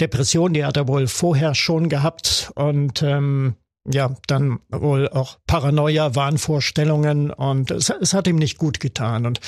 Depression, 0.00 0.52
die 0.52 0.64
hat 0.64 0.76
er 0.76 0.88
wohl 0.88 1.06
vorher 1.06 1.54
schon 1.54 1.88
gehabt 1.88 2.50
und 2.54 3.02
ähm, 3.02 3.54
ja, 3.90 4.14
dann 4.26 4.60
wohl 4.68 5.08
auch 5.08 5.38
Paranoia, 5.46 6.14
Wahnvorstellungen 6.14 7.30
und 7.30 7.70
es, 7.70 7.90
es 7.90 8.12
hat 8.12 8.26
ihm 8.26 8.36
nicht 8.36 8.58
gut 8.58 8.80
getan. 8.80 9.26
Und 9.26 9.40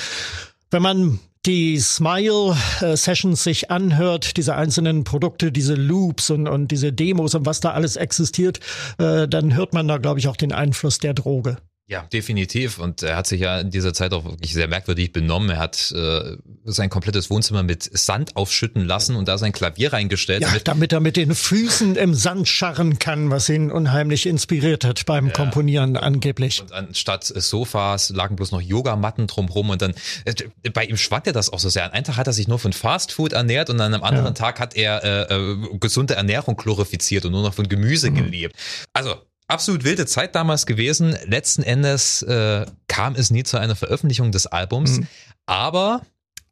wenn 0.71 0.81
man 0.81 1.19
die 1.45 1.79
Smile-Sessions 1.79 3.43
sich 3.43 3.71
anhört, 3.71 4.37
diese 4.37 4.55
einzelnen 4.55 5.03
Produkte, 5.03 5.51
diese 5.51 5.73
Loops 5.73 6.29
und, 6.29 6.47
und 6.47 6.69
diese 6.69 6.93
Demos 6.93 7.35
und 7.35 7.45
was 7.45 7.59
da 7.59 7.71
alles 7.71 7.95
existiert, 7.95 8.59
äh, 8.97 9.27
dann 9.27 9.55
hört 9.55 9.73
man 9.73 9.87
da, 9.87 9.97
glaube 9.97 10.19
ich, 10.19 10.27
auch 10.27 10.37
den 10.37 10.51
Einfluss 10.51 10.99
der 10.99 11.13
Droge. 11.13 11.57
Ja, 11.91 12.03
definitiv. 12.03 12.79
Und 12.79 13.03
er 13.03 13.17
hat 13.17 13.27
sich 13.27 13.41
ja 13.41 13.59
in 13.59 13.69
dieser 13.69 13.93
Zeit 13.93 14.13
auch 14.13 14.23
wirklich 14.23 14.53
sehr 14.53 14.69
merkwürdig 14.69 15.11
benommen. 15.11 15.49
Er 15.49 15.59
hat 15.59 15.91
äh, 15.91 16.37
sein 16.63 16.89
komplettes 16.89 17.29
Wohnzimmer 17.29 17.63
mit 17.63 17.83
Sand 17.83 18.37
aufschütten 18.37 18.85
lassen 18.85 19.17
und 19.17 19.27
da 19.27 19.37
sein 19.37 19.51
Klavier 19.51 19.91
reingestellt. 19.91 20.41
Ja, 20.41 20.47
damit, 20.47 20.67
damit 20.67 20.93
er 20.93 21.01
mit 21.01 21.17
den 21.17 21.35
Füßen 21.35 21.97
im 21.97 22.13
Sand 22.13 22.47
scharren 22.47 22.97
kann, 22.97 23.29
was 23.29 23.49
ihn 23.49 23.69
unheimlich 23.69 24.25
inspiriert 24.25 24.85
hat 24.85 25.05
beim 25.05 25.27
ja. 25.27 25.33
Komponieren 25.33 25.97
angeblich. 25.97 26.61
Und 26.61 26.71
anstatt 26.71 27.25
Sofas 27.25 28.09
lagen 28.11 28.37
bloß 28.37 28.53
noch 28.53 28.61
Yogamatten 28.61 29.27
drumherum 29.27 29.71
und 29.71 29.81
dann 29.81 29.93
äh, 30.23 30.69
bei 30.69 30.85
ihm 30.85 30.95
schwankt 30.95 31.27
er 31.27 31.33
das 31.33 31.51
auch 31.51 31.59
so 31.59 31.67
sehr. 31.67 31.83
An 31.83 31.91
einem 31.91 32.05
Tag 32.05 32.15
hat 32.15 32.27
er 32.27 32.31
sich 32.31 32.47
nur 32.47 32.59
von 32.59 32.71
Fastfood 32.71 33.33
ernährt 33.33 33.69
und 33.69 33.81
an 33.81 33.93
einem 33.93 34.03
anderen 34.03 34.27
ja. 34.27 34.31
Tag 34.31 34.61
hat 34.61 34.77
er 34.77 35.03
äh, 35.03 35.35
äh, 35.35 35.77
gesunde 35.77 36.15
Ernährung 36.15 36.55
glorifiziert 36.55 37.25
und 37.25 37.33
nur 37.33 37.43
noch 37.43 37.53
von 37.53 37.67
Gemüse 37.67 38.11
mhm. 38.11 38.15
gelebt. 38.15 38.55
Also 38.93 39.15
absolut 39.51 39.83
wilde 39.83 40.05
Zeit 40.05 40.35
damals 40.35 40.65
gewesen. 40.65 41.15
Letzten 41.25 41.63
Endes 41.63 42.21
äh, 42.23 42.65
kam 42.87 43.15
es 43.15 43.29
nie 43.29 43.43
zu 43.43 43.57
einer 43.57 43.75
Veröffentlichung 43.75 44.31
des 44.31 44.47
Albums, 44.47 44.99
mhm. 44.99 45.07
aber 45.45 46.01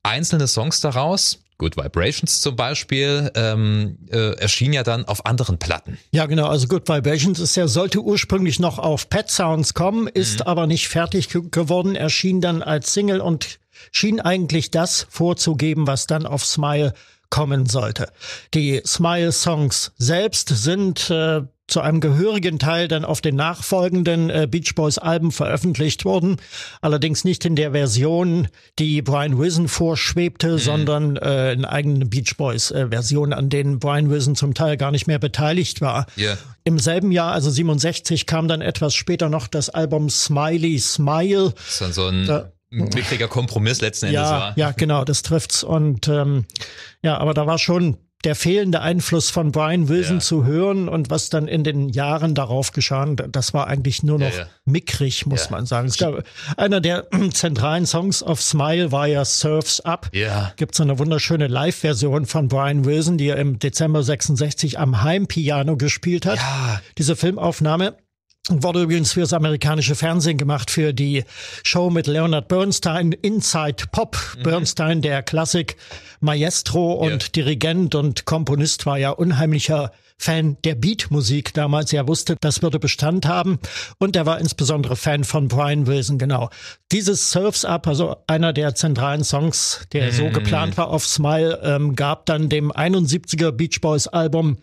einzelne 0.04 0.48
Songs 0.48 0.82
daraus, 0.82 1.40
Good 1.58 1.76
Vibrations 1.76 2.40
zum 2.40 2.56
Beispiel, 2.56 3.32
ähm, 3.36 3.98
äh, 4.10 4.34
erschien 4.40 4.72
ja 4.72 4.84
dann 4.84 5.06
auf 5.06 5.26
anderen 5.26 5.60
Platten. 5.60 5.98
Ja, 6.12 6.26
genau. 6.26 6.48
Also 6.48 6.68
Good 6.68 6.88
Vibrations 6.88 7.40
ist 7.40 7.56
ja, 7.56 7.68
sollte 7.68 8.00
ursprünglich 8.00 8.60
noch 8.60 8.80
auf 8.80 9.10
Pet 9.10 9.30
Sounds 9.30 9.74
kommen, 9.74 10.08
ist 10.08 10.40
mhm. 10.40 10.48
aber 10.48 10.68
nicht 10.68 10.88
fertig 10.88 11.28
geworden, 11.30 11.96
erschien 11.96 12.40
dann 12.40 12.64
als 12.64 12.94
Single 12.94 13.20
und 13.20 13.60
schien 13.92 14.22
eigentlich 14.22 14.72
das 14.72 15.06
vorzugeben, 15.10 15.86
was 15.86 16.08
dann 16.08 16.26
auf 16.26 16.46
Smile 16.46 16.94
kommen 17.30 17.66
sollte. 17.66 18.12
Die 18.54 18.82
Smile-Songs 18.86 19.92
selbst 19.98 20.50
sind 20.50 21.10
äh, 21.10 21.42
zu 21.70 21.82
einem 21.82 22.00
gehörigen 22.00 22.60
Teil 22.60 22.88
dann 22.88 23.06
auf 23.06 23.22
den 23.22 23.36
nachfolgenden 23.36 24.30
äh, 24.30 24.48
Beach 24.50 24.76
Boys 24.76 24.98
Alben 24.98 25.32
veröffentlicht 25.32 26.06
worden. 26.06 26.38
Allerdings 26.82 27.24
nicht 27.24 27.46
in 27.46 27.56
der 27.56 27.72
Version, 27.72 28.48
die 28.78 29.02
Brian 29.02 29.38
Wilson 29.38 29.68
vorschwebte, 29.68 30.54
mhm. 30.54 30.58
sondern 30.58 31.18
äh, 31.18 31.54
in 31.54 31.66
eigenen 31.66 32.10
Beach 32.10 32.36
Boys 32.38 32.72
äh, 32.72 32.88
Versionen, 32.90 33.34
an 33.34 33.50
denen 33.50 33.80
Brian 33.80 34.10
Wilson 34.10 34.36
zum 34.36 34.54
Teil 34.54 34.78
gar 34.78 34.92
nicht 34.92 35.08
mehr 35.08 35.20
beteiligt 35.20 35.82
war. 35.82 36.06
Yeah. 36.18 36.38
Im 36.64 36.80
selben 36.80 37.12
Jahr, 37.12 37.32
also 37.32 37.50
67, 37.50 38.26
kam 38.26 38.48
dann 38.48 38.62
etwas 38.62 38.94
später 38.96 39.30
noch 39.30 39.48
das 39.48 39.70
Album 39.70 40.10
Smiley 40.10 40.80
Smile. 40.80 41.54
Das 41.56 41.68
ist 41.68 41.82
dann 41.82 41.94
so 41.94 42.08
ein 42.08 42.26
da, 42.26 42.52
mickriger 42.70 43.28
Kompromiss 43.28 43.82
letzten 43.82 44.08
Endes 44.08 44.22
ja, 44.22 44.32
war. 44.32 44.58
Ja, 44.58 44.72
genau, 44.72 45.04
das 45.04 45.22
trifft's. 45.22 45.64
Und 45.64 46.08
ähm, 46.08 46.46
ja, 47.02 47.18
aber 47.18 47.34
da 47.34 47.48
war 47.48 47.58
schon 47.58 47.98
der 48.26 48.36
fehlende 48.36 48.82
Einfluss 48.82 49.30
von 49.30 49.52
Brian 49.52 49.88
Wilson 49.88 50.18
ja. 50.18 50.22
zu 50.22 50.46
hören 50.46 50.90
und 50.90 51.10
was 51.10 51.30
dann 51.30 51.48
in 51.48 51.64
den 51.64 51.88
Jahren 51.88 52.36
darauf 52.36 52.74
geschah, 52.74 53.06
das 53.06 53.54
war 53.54 53.68
eigentlich 53.68 54.04
nur 54.04 54.20
noch 54.20 54.32
ja, 54.32 54.40
ja. 54.40 54.48
mickrig, 54.66 55.26
muss 55.26 55.50
man 55.50 55.66
sagen. 55.66 55.90
Gab, 55.98 56.24
einer 56.58 56.82
der 56.82 57.08
zentralen 57.34 57.86
Songs 57.86 58.22
auf 58.22 58.42
Smile 58.42 58.92
war 58.92 59.08
ja 59.08 59.24
Surfs 59.24 59.80
Up. 59.82 60.10
Ja. 60.14 60.52
Gibt 60.58 60.76
so 60.76 60.84
eine 60.84 61.00
wunderschöne 61.00 61.48
Live-Version 61.48 62.26
von 62.26 62.50
Brian 62.50 62.84
Wilson, 62.84 63.18
die 63.18 63.28
er 63.28 63.38
im 63.38 63.58
Dezember 63.58 64.04
66 64.04 64.80
am 64.80 65.02
Heimpiano 65.02 65.78
gespielt 65.78 66.26
hat. 66.26 66.40
Ja. 66.40 66.82
Diese 66.98 67.16
Filmaufnahme 67.16 67.96
Wurde 68.50 68.84
übrigens 68.84 69.14
fürs 69.14 69.34
amerikanische 69.34 69.96
Fernsehen 69.96 70.38
gemacht, 70.38 70.72
für 70.72 70.94
die 70.94 71.24
Show 71.64 71.90
mit 71.90 72.08
Leonard 72.08 72.48
Bernstein, 72.48 73.12
Inside 73.12 73.86
Pop. 73.92 74.18
Mhm. 74.38 74.44
Bernstein, 74.44 75.02
der 75.02 75.22
Klassik 75.22 75.78
Maestro 76.20 76.94
und 76.94 77.10
yeah. 77.10 77.30
Dirigent 77.36 77.96
und 77.96 78.26
Komponist, 78.26 78.86
war 78.86 78.98
ja 78.98 79.12
unheimlicher 79.12 79.92
Fan 80.18 80.58
der 80.66 80.76
Beatmusik 80.76 81.54
damals. 81.54 81.94
Er 81.94 82.08
wusste, 82.08 82.36
das 82.42 82.62
würde 82.62 82.78
Bestand 82.78 83.26
haben. 83.26 83.58
Und 84.00 84.18
er 84.18 84.26
war 84.26 84.40
insbesondere 84.40 84.98
Fan 84.98 85.24
von 85.24 85.48
Brian 85.48 85.88
Wilson, 85.88 86.18
genau. 86.18 86.50
Dieses 86.92 87.32
Surfs 87.32 87.64
Up, 87.64 87.88
also 87.88 88.18
einer 88.28 88.52
der 88.52 88.76
zentralen 88.76 89.24
Songs, 89.24 89.88
der 89.94 90.10
mm. 90.10 90.12
so 90.12 90.24
mhm. 90.26 90.34
geplant 90.34 90.78
war 90.78 90.90
auf 90.90 91.06
Smile, 91.06 91.62
ähm, 91.64 91.96
gab 91.96 92.26
dann 92.26 92.50
dem 92.50 92.72
71er 92.72 93.52
Beach 93.52 93.80
Boys 93.80 94.08
Album 94.08 94.58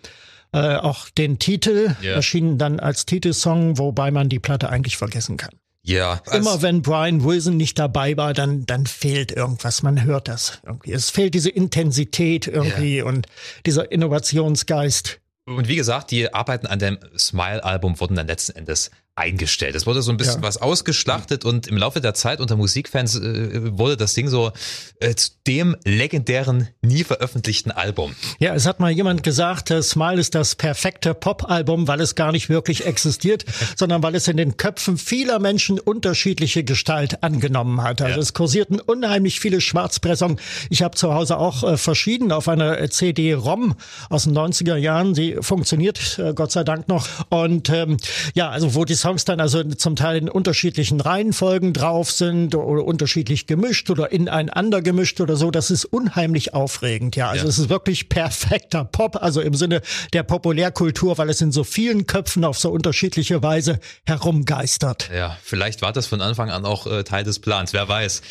äh, 0.57 0.77
auch 0.77 1.11
den 1.11 1.39
Titel, 1.39 1.95
yeah. 2.03 2.15
erschienen 2.15 2.57
dann 2.57 2.81
als 2.81 3.05
Titelsong, 3.05 3.77
wobei 3.77 4.11
man 4.11 4.31
die 4.31 4.39
Platte 4.39 4.71
eigentlich 4.71 4.97
vergessen 4.97 5.37
kann. 5.37 5.51
Ja. 5.83 6.23
Immer 6.33 6.63
wenn 6.63 6.81
Brian 6.81 7.23
Wilson 7.23 7.59
nicht 7.59 7.79
dabei 7.79 8.17
war, 8.17 8.33
dann, 8.33 8.65
dann 8.65 8.87
fehlt 8.87 9.31
irgendwas. 9.31 9.83
Man 9.83 10.03
hört 10.03 10.29
das 10.29 10.61
irgendwie. 10.65 10.93
Es 10.93 11.11
fehlt 11.11 11.35
diese 11.35 11.51
Intensität 11.51 12.47
irgendwie 12.47 12.97
yeah. 12.97 13.07
und 13.07 13.27
dieser 13.67 13.93
Innovationsgeist. 13.93 15.21
Und 15.45 15.69
wie 15.69 15.77
gesagt, 15.77 16.11
die 16.11 16.33
Arbeiten 16.33 16.67
an 16.67 16.79
dem 16.79 16.99
Smile-Album 17.17 18.01
wurden 18.01 18.17
dann 18.17 18.27
letzten 18.27 18.57
Endes 18.57 18.91
eingestellt. 19.17 19.75
Es 19.75 19.87
wurde 19.87 20.03
so 20.03 20.11
ein 20.11 20.19
bisschen 20.19 20.43
ja. 20.43 20.43
was 20.43 20.59
ausgeschlachtet 20.59 21.47
und 21.47 21.67
im 21.67 21.79
Laufe 21.79 22.03
der 22.03 22.13
Zeit 22.13 22.39
unter 22.39 22.57
Musikfans 22.57 23.19
äh, 23.19 23.79
wurde 23.79 23.97
das 23.97 24.13
Ding 24.13 24.29
so 24.29 24.53
äh, 25.01 25.15
zu 25.15 25.31
dem 25.47 25.75
legendären, 25.85 26.69
nie 26.83 27.03
veröffentlichten 27.03 27.73
Album. 27.73 28.15
Ja, 28.39 28.55
es 28.55 28.67
hat 28.67 28.79
mal 28.79 28.91
jemand 28.91 29.23
gesagt, 29.23 29.71
äh, 29.71 29.83
Smile 29.83 30.21
ist 30.21 30.35
das 30.35 30.55
perfekte 30.55 31.15
Pop-Album, 31.15 31.89
weil 31.89 32.03
es 32.03 32.15
gar 32.15 32.31
nicht 32.31 32.51
wirklich 32.51 32.85
existiert, 32.85 33.47
sondern 33.77 34.03
weil 34.03 34.15
es 34.15 34.29
in 34.29 34.37
den 34.37 34.59
Köpfen 34.59 34.99
vieler 34.99 35.39
Menschen 35.39 35.81
unterschiedliche 35.81 36.63
Gestalt 36.63 37.23
angenommen 37.23 37.83
hat. 37.83 38.03
Also 38.03 38.17
ja. 38.17 38.23
es 38.23 38.35
kursierten 38.35 38.81
unheimlich 38.81 39.41
viele 39.41 39.63
Schwarzpressungen. 39.63 40.39
Ich 40.69 40.83
habe 40.83 40.95
zu 40.95 41.15
Hause 41.15 41.39
auch 41.39 41.63
äh, 41.63 41.79
verschieden 41.79 42.33
auf 42.33 42.49
einer 42.49 42.91
CD-ROM 42.91 43.77
aus 44.11 44.25
den 44.25 44.37
90er 44.37 44.77
Jahren. 44.77 45.15
Die 45.15 45.39
funktioniert 45.41 46.19
äh, 46.19 46.35
Gott 46.35 46.53
sei 46.53 46.65
Dank 46.65 46.89
noch. 46.89 47.09
Und 47.31 47.71
ähm, 47.71 47.97
ja, 48.35 48.51
also 48.51 48.75
wo 48.75 48.85
die 48.85 48.95
Songs 49.07 49.25
dann 49.25 49.39
also 49.39 49.63
zum 49.63 49.95
Teil 49.95 50.17
in 50.17 50.29
unterschiedlichen 50.29 51.01
Reihenfolgen 51.01 51.73
drauf 51.73 52.11
sind 52.11 52.57
oder 52.57 52.85
unterschiedlich 52.85 53.47
gemischt 53.47 53.89
oder 53.89 54.11
ineinander 54.11 54.83
gemischt 54.83 55.21
oder 55.21 55.37
so. 55.37 55.53
Das 55.53 55.71
ist 55.71 55.85
unheimlich 55.85 56.55
aufregend. 56.55 57.15
Ja, 57.15 57.29
also 57.29 57.45
ja. 57.45 57.49
es 57.49 57.59
ist 57.61 57.69
wirklich 57.69 58.09
perfekter 58.09 58.85
Pop, 58.85 59.23
also 59.23 59.41
im 59.41 59.55
Sinne 59.55 59.81
der 60.13 60.25
Populärkultur, 60.25 61.19
weil 61.19 61.31
es 61.31 61.41
in 61.41 61.53
so 61.53 61.63
vielen 61.63 62.09
Köpfen 62.09 62.45
auf 62.45 62.59
so 62.59 62.71
unterschiedliche 62.71 63.45
Weise 63.45 63.79
herumgeistert. 64.07 65.09
Ja, 65.15 65.39
vielleicht 65.41 65.83
war 65.83 65.93
das 65.93 66.09
von 66.09 66.21
Anfang 66.21 66.51
an 66.51 66.65
auch 66.65 66.89
äh, 66.89 67.05
Teil 67.05 67.23
des 67.23 67.39
Plans, 67.39 67.73
wer 67.73 67.89
weiß. 67.89 68.23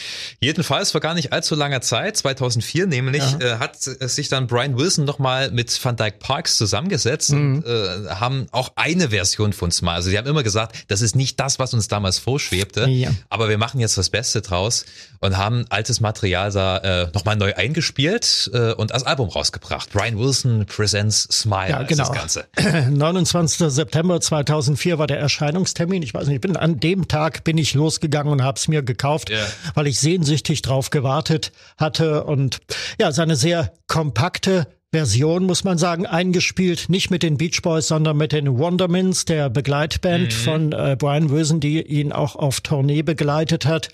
Jedenfalls 0.41 0.91
vor 0.91 0.99
gar 0.99 1.13
nicht 1.13 1.31
allzu 1.31 1.55
langer 1.55 1.79
Zeit, 1.79 2.17
2004 2.17 2.87
nämlich, 2.87 3.23
ja. 3.39 3.55
äh, 3.55 3.59
hat 3.59 3.77
sich 3.79 4.27
dann 4.27 4.47
Brian 4.47 4.77
Wilson 4.77 5.05
nochmal 5.05 5.51
mit 5.51 5.79
Van 5.81 5.95
Dyke 5.95 6.17
Parks 6.19 6.57
zusammengesetzt 6.57 7.31
mhm. 7.31 7.63
und 7.63 7.65
äh, 7.65 8.09
haben 8.09 8.47
auch 8.51 8.73
eine 8.75 9.11
Version 9.11 9.53
von 9.53 9.71
Smile. 9.71 9.93
Also 9.93 10.09
sie 10.09 10.17
haben 10.17 10.27
immer 10.27 10.43
gesagt, 10.43 10.64
gesagt, 10.67 10.91
das 10.91 11.01
ist 11.01 11.15
nicht 11.15 11.39
das, 11.39 11.59
was 11.59 11.73
uns 11.73 11.87
damals 11.87 12.19
vorschwebte, 12.19 12.87
ja. 12.87 13.09
aber 13.29 13.49
wir 13.49 13.57
machen 13.57 13.79
jetzt 13.79 13.97
das 13.97 14.09
Beste 14.09 14.41
draus 14.41 14.85
und 15.19 15.37
haben 15.37 15.65
altes 15.69 15.99
Material 15.99 16.51
da 16.51 16.77
äh, 16.77 17.07
nochmal 17.13 17.35
neu 17.35 17.53
eingespielt 17.55 18.49
äh, 18.53 18.73
und 18.73 18.91
als 18.91 19.03
Album 19.03 19.29
rausgebracht. 19.29 19.91
Brian 19.91 20.17
Wilson 20.17 20.65
Presents 20.65 21.23
Smile 21.31 21.69
ja, 21.69 21.83
genau. 21.83 22.11
das 22.11 22.13
Ganze. 22.13 22.45
29. 22.89 23.71
September 23.71 24.19
2004 24.19 24.99
war 24.99 25.07
der 25.07 25.19
Erscheinungstermin. 25.19 26.03
Ich 26.03 26.13
weiß 26.13 26.27
nicht, 26.27 26.35
ich 26.35 26.41
bin 26.41 26.57
an 26.57 26.79
dem 26.79 27.07
Tag 27.07 27.43
bin 27.43 27.57
ich 27.57 27.73
losgegangen 27.73 28.31
und 28.31 28.43
habe 28.43 28.57
es 28.57 28.67
mir 28.67 28.83
gekauft, 28.83 29.29
yeah. 29.29 29.45
weil 29.73 29.87
ich 29.87 29.99
sehnsüchtig 29.99 30.61
drauf 30.61 30.89
gewartet 30.89 31.51
hatte 31.77 32.23
und 32.23 32.59
ja, 32.99 33.11
seine 33.11 33.35
sehr 33.35 33.73
kompakte 33.87 34.67
Version, 34.95 35.43
muss 35.43 35.65
man 35.65 35.77
sagen, 35.77 36.05
eingespielt, 36.05 36.85
nicht 36.87 37.11
mit 37.11 37.21
den 37.21 37.35
Beach 37.35 37.61
Boys, 37.61 37.89
sondern 37.89 38.15
mit 38.15 38.31
den 38.31 38.57
Wondermins, 38.57 39.25
der 39.25 39.49
Begleitband 39.49 40.27
mhm. 40.27 40.31
von 40.31 40.71
äh, 40.71 40.95
Brian 40.97 41.29
Wilson, 41.29 41.59
die 41.59 41.81
ihn 41.81 42.13
auch 42.13 42.37
auf 42.37 42.61
Tournee 42.61 43.01
begleitet 43.01 43.65
hat 43.65 43.89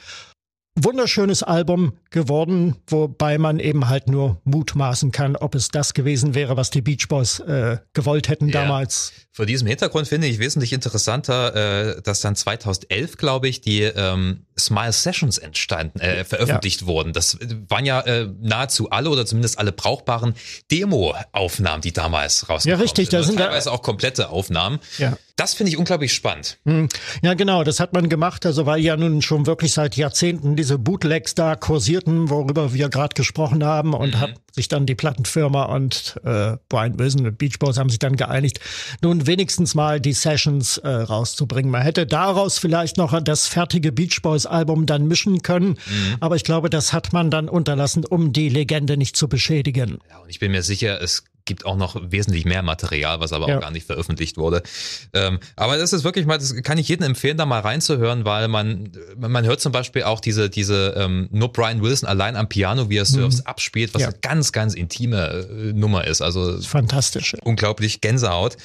wunderschönes 0.76 1.44
Album 1.44 1.94
geworden, 2.10 2.76
wobei 2.88 3.38
man 3.38 3.60
eben 3.60 3.90
halt 3.90 4.08
nur 4.08 4.40
mutmaßen 4.46 5.12
kann, 5.12 5.36
ob 5.36 5.56
es 5.56 5.70
das 5.70 5.94
gewesen 5.94 6.34
wäre, 6.34 6.58
was 6.58 6.70
die 6.70 6.82
Beach 6.82 7.08
Boys 7.10 7.40
äh, 7.40 7.78
gewollt 7.94 8.30
hätten 8.30 8.48
ja. 8.48 8.62
damals. 8.62 9.14
Vor 9.34 9.46
diesem 9.46 9.66
Hintergrund 9.66 10.10
finde 10.10 10.28
ich 10.28 10.40
wesentlich 10.40 10.74
interessanter, 10.74 11.96
äh, 11.96 12.02
dass 12.02 12.20
dann 12.20 12.36
2011, 12.36 13.16
glaube 13.16 13.48
ich, 13.48 13.62
die 13.62 13.84
ähm, 13.84 14.46
Smile 14.60 14.92
Sessions 14.92 15.38
entstanden, 15.38 16.02
äh, 16.02 16.26
veröffentlicht 16.26 16.82
ja. 16.82 16.88
wurden. 16.88 17.14
Das 17.14 17.38
waren 17.70 17.86
ja 17.86 18.02
äh, 18.02 18.28
nahezu 18.42 18.90
alle 18.90 19.10
oder 19.10 19.26
zumindest 19.26 19.58
alle 19.58 19.72
brauchbaren 19.72 20.36
Demo-Aufnahmen, 20.70 21.82
die 21.82 21.94
damals 21.94 22.50
rausgekommen 22.50 22.80
Ja, 22.80 22.84
richtig. 22.84 23.08
Da 23.08 23.24
sind 23.24 23.38
teilweise 23.38 23.72
auch 23.72 23.82
komplette 23.82 24.30
Aufnahmen. 24.30 24.80
Ja. 24.98 25.18
Das 25.38 25.54
finde 25.54 25.72
ich 25.72 25.78
unglaublich 25.78 26.14
spannend. 26.14 26.60
Hm. 26.66 26.90
Ja, 27.24 27.34
genau. 27.34 27.64
Das 27.64 27.80
hat 27.80 27.94
man 27.94 28.10
gemacht. 28.10 28.46
Also 28.46 28.66
weil 28.66 28.82
ja 28.82 28.98
nun 28.98 29.22
schon 29.22 29.48
wirklich 29.48 29.74
seit 29.74 29.96
Jahrzehnten 29.96 30.58
diese 30.58 30.78
Bootlegs 30.78 31.36
da 31.36 31.56
kursierten, 31.56 32.30
worüber 32.30 32.74
wir 32.74 32.90
gerade 32.90 33.16
gesprochen 33.16 33.64
haben 33.64 33.94
und 33.94 34.16
mhm. 34.16 34.20
hat 34.20 34.34
sich 34.52 34.68
dann 34.68 34.86
die 34.86 34.96
Plattenfirma 34.96 35.64
und 35.64 36.20
äh, 36.24 36.58
Brian 36.70 37.00
Wilson 37.00 37.26
und 37.26 37.38
Beach 37.38 37.60
Boys 37.60 37.78
haben 37.78 37.90
sich 37.90 38.00
dann 38.00 38.16
geeinigt, 38.16 38.60
nun 39.02 39.28
wenigstens 39.28 39.76
mal 39.76 40.00
die 40.00 40.14
Sessions 40.14 40.78
äh, 40.78 40.90
rauszubringen. 40.90 41.72
Man 41.72 41.82
hätte 41.82 42.06
daraus 42.06 42.60
vielleicht 42.60 42.98
noch 42.98 43.20
das 43.22 43.48
fertige 43.48 43.92
Beach 43.92 44.22
Boys 44.22 44.46
Album 44.46 44.86
dann 44.86 45.08
mischen 45.08 45.42
können, 45.42 45.70
mhm. 45.70 46.16
aber 46.20 46.36
ich 46.36 46.44
glaube, 46.44 46.70
das 46.70 46.94
hat 46.94 47.14
man 47.14 47.32
dann 47.32 47.50
unterlassen, 47.50 48.06
um 48.06 48.34
die 48.34 48.50
Legende 48.50 48.98
nicht 48.98 49.16
zu 49.16 49.28
beschädigen. 49.28 50.00
Ja, 50.10 50.20
und 50.20 50.30
ich 50.30 50.40
bin 50.40 50.52
mir 50.52 50.64
sicher, 50.64 51.02
es 51.02 51.24
gibt 51.52 51.66
auch 51.66 51.76
noch 51.76 51.98
wesentlich 52.02 52.46
mehr 52.46 52.62
Material, 52.62 53.20
was 53.20 53.34
aber 53.34 53.50
ja. 53.50 53.58
auch 53.58 53.62
gar 53.62 53.72
nicht 53.72 53.86
veröffentlicht 53.86 54.38
wurde. 54.38 54.64
Ähm, 55.12 55.38
aber 55.58 55.78
das 55.78 55.92
ist 55.92 56.06
wirklich 56.06 56.26
mal, 56.26 56.38
das 56.38 56.56
kann 56.64 56.78
ich 56.78 56.88
jedem 56.88 57.08
empfehlen, 57.08 57.36
da 57.36 57.46
mal 57.46 57.60
reinzuhören, 57.60 58.24
weil 58.24 58.48
man, 58.48 58.90
man 59.18 59.44
hört 59.44 59.60
zum 59.60 59.74
Beispiel 59.74 60.04
auch 60.04 60.22
diese, 60.22 60.50
diese 60.50 60.94
ähm, 60.96 61.28
nur 61.30 61.52
Brian 61.52 61.82
Wilson 61.82 62.08
allein 62.08 62.38
am 62.38 62.48
Piano, 62.48 62.90
wie 62.90 62.96
er 62.96 63.06
Surfs 63.06 63.40
mhm. 63.40 63.48
abspielt, 63.48 63.94
was 63.94 64.04
ja. 64.04 64.08
eine 64.08 64.18
ganz, 64.22 64.54
ganz 64.54 64.76
intime 64.76 65.28
äh, 65.28 65.74
Nummer 65.74 66.08
ist. 66.08 66.22
Also 66.22 66.62
fantastisch. 66.62 67.36
Unglaublich 67.44 68.00
Gänsehaut 68.00 68.56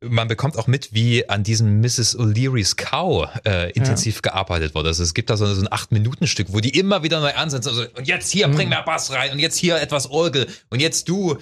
man 0.00 0.28
bekommt 0.28 0.58
auch 0.58 0.66
mit, 0.66 0.92
wie 0.92 1.28
an 1.28 1.42
diesem 1.42 1.80
Mrs. 1.80 2.18
O'Leary's 2.18 2.76
Cow 2.76 3.28
äh, 3.44 3.70
intensiv 3.72 4.16
ja. 4.16 4.30
gearbeitet 4.30 4.74
wurde. 4.74 4.88
Also 4.88 5.02
es 5.02 5.14
gibt 5.14 5.30
da 5.30 5.36
so, 5.36 5.52
so 5.54 5.60
ein 5.60 5.72
acht-Minuten-Stück, 5.72 6.48
wo 6.50 6.60
die 6.60 6.78
immer 6.78 7.02
wieder 7.02 7.20
neu 7.20 7.32
ansetzen. 7.34 7.70
Also, 7.70 7.84
und 7.96 8.06
jetzt 8.06 8.30
hier, 8.30 8.48
bring 8.48 8.68
mehr 8.68 8.82
Bass 8.82 9.10
rein 9.10 9.32
und 9.32 9.38
jetzt 9.38 9.56
hier 9.56 9.80
etwas 9.80 10.10
Orgel 10.10 10.46
und 10.70 10.80
jetzt 10.80 11.08
du. 11.08 11.38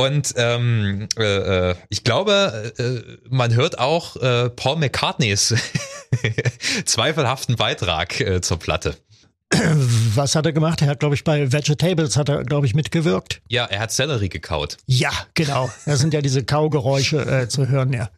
Und 0.00 0.32
ähm, 0.36 1.08
äh, 1.18 1.70
äh, 1.70 1.74
ich 1.90 2.04
glaube, 2.04 2.72
äh, 2.78 3.18
man 3.28 3.54
hört 3.54 3.78
auch 3.78 4.16
äh, 4.16 4.48
Paul 4.48 4.76
McCartneys 4.76 5.54
zweifelhaften 6.86 7.56
Beitrag 7.56 8.18
äh, 8.18 8.40
zur 8.40 8.58
Platte. 8.58 8.96
Was 10.14 10.36
hat 10.36 10.46
er 10.46 10.52
gemacht? 10.52 10.80
Er 10.80 10.88
hat, 10.88 11.00
glaube 11.00 11.16
ich, 11.16 11.24
bei 11.24 11.52
Vegetables 11.52 12.16
hat 12.16 12.30
er, 12.30 12.44
glaube 12.44 12.66
ich, 12.66 12.74
mitgewirkt. 12.74 13.42
Ja, 13.48 13.66
er 13.66 13.80
hat 13.80 13.92
Sellerie 13.92 14.30
gekaut. 14.30 14.78
Ja, 14.86 15.10
genau. 15.34 15.70
Da 15.84 15.96
sind 15.96 16.14
ja 16.14 16.22
diese 16.22 16.44
Kaugeräusche 16.44 17.18
äh, 17.18 17.48
zu 17.48 17.68
hören, 17.68 17.92
ja. 17.92 18.08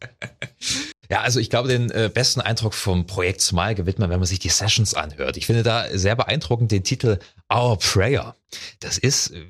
Ja, 1.09 1.21
also 1.21 1.39
ich 1.39 1.49
glaube, 1.49 1.67
den 1.67 1.91
äh, 1.91 2.09
besten 2.13 2.39
Eindruck 2.39 2.73
vom 2.73 3.07
Projekt 3.07 3.41
Smile 3.41 3.75
gewinnt 3.75 3.99
man, 3.99 4.09
wenn 4.09 4.19
man 4.19 4.27
sich 4.27 4.39
die 4.39 4.49
Sessions 4.49 4.93
anhört. 4.93 5.35
Ich 5.35 5.47
finde 5.47 5.63
da 5.63 5.85
sehr 5.91 6.15
beeindruckend 6.15 6.71
den 6.71 6.83
Titel 6.83 7.19
Our 7.53 7.77
Prayer. 7.77 8.35
Das 8.79 8.97
ist 8.97 9.31
äh, 9.31 9.43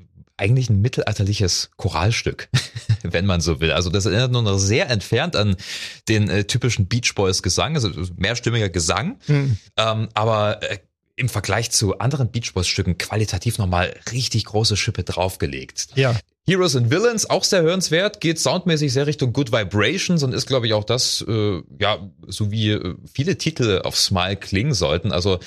eigentlich 0.44 0.70
ein 0.70 0.82
mittelalterliches 0.82 1.72
Choralstück, 1.78 2.50
wenn 3.04 3.26
man 3.26 3.40
so 3.40 3.62
will. 3.62 3.72
Also 3.72 3.90
das 3.90 4.06
erinnert 4.06 4.32
nur 4.32 4.42
noch 4.42 4.58
sehr 4.58 4.90
entfernt 4.90 5.36
an 5.36 5.56
den 6.10 6.30
äh, 6.30 6.44
typischen 6.44 6.88
Beach 6.88 7.16
Boys 7.16 7.42
Gesang, 7.42 7.76
also 7.76 7.90
mehrstimmiger 8.18 8.70
Gesang, 8.70 9.18
mhm. 9.28 9.58
ähm, 9.78 10.10
aber 10.14 10.62
äh, 10.62 10.80
im 11.16 11.30
Vergleich 11.30 11.72
zu 11.72 12.00
anderen 12.00 12.32
Beach 12.32 12.54
Boys 12.54 12.68
Stücken 12.68 12.98
qualitativ 12.98 13.58
nochmal 13.58 13.96
richtig 14.12 14.46
große 14.46 14.76
Schippe 14.76 15.04
draufgelegt. 15.04 15.90
Ja. 15.96 16.16
Heroes 16.46 16.76
and 16.76 16.92
Villains, 16.92 17.30
auch 17.30 17.46
sehr 17.46 17.62
hörenswert, 17.62 18.20
geht 18.20 18.38
soundmäßig 18.38 18.92
sehr 18.92 19.08
Richtung 19.08 19.32
Good 19.32 19.54
Vibrations 19.54 20.24
und 20.24 20.34
ist, 20.34 20.46
glaube 20.46 20.68
ich, 20.68 20.74
auch 20.74 20.84
das, 20.84 21.24
äh, 21.26 21.62
ja, 21.80 22.12
so 22.28 22.52
wie 22.52 22.72
äh, 22.72 22.96
viele 23.14 23.38
Titel 23.38 23.82
auf 23.86 23.96
Smile 23.96 24.36
klingen 24.36 24.74
sollten. 24.74 25.14
Also 25.14 25.40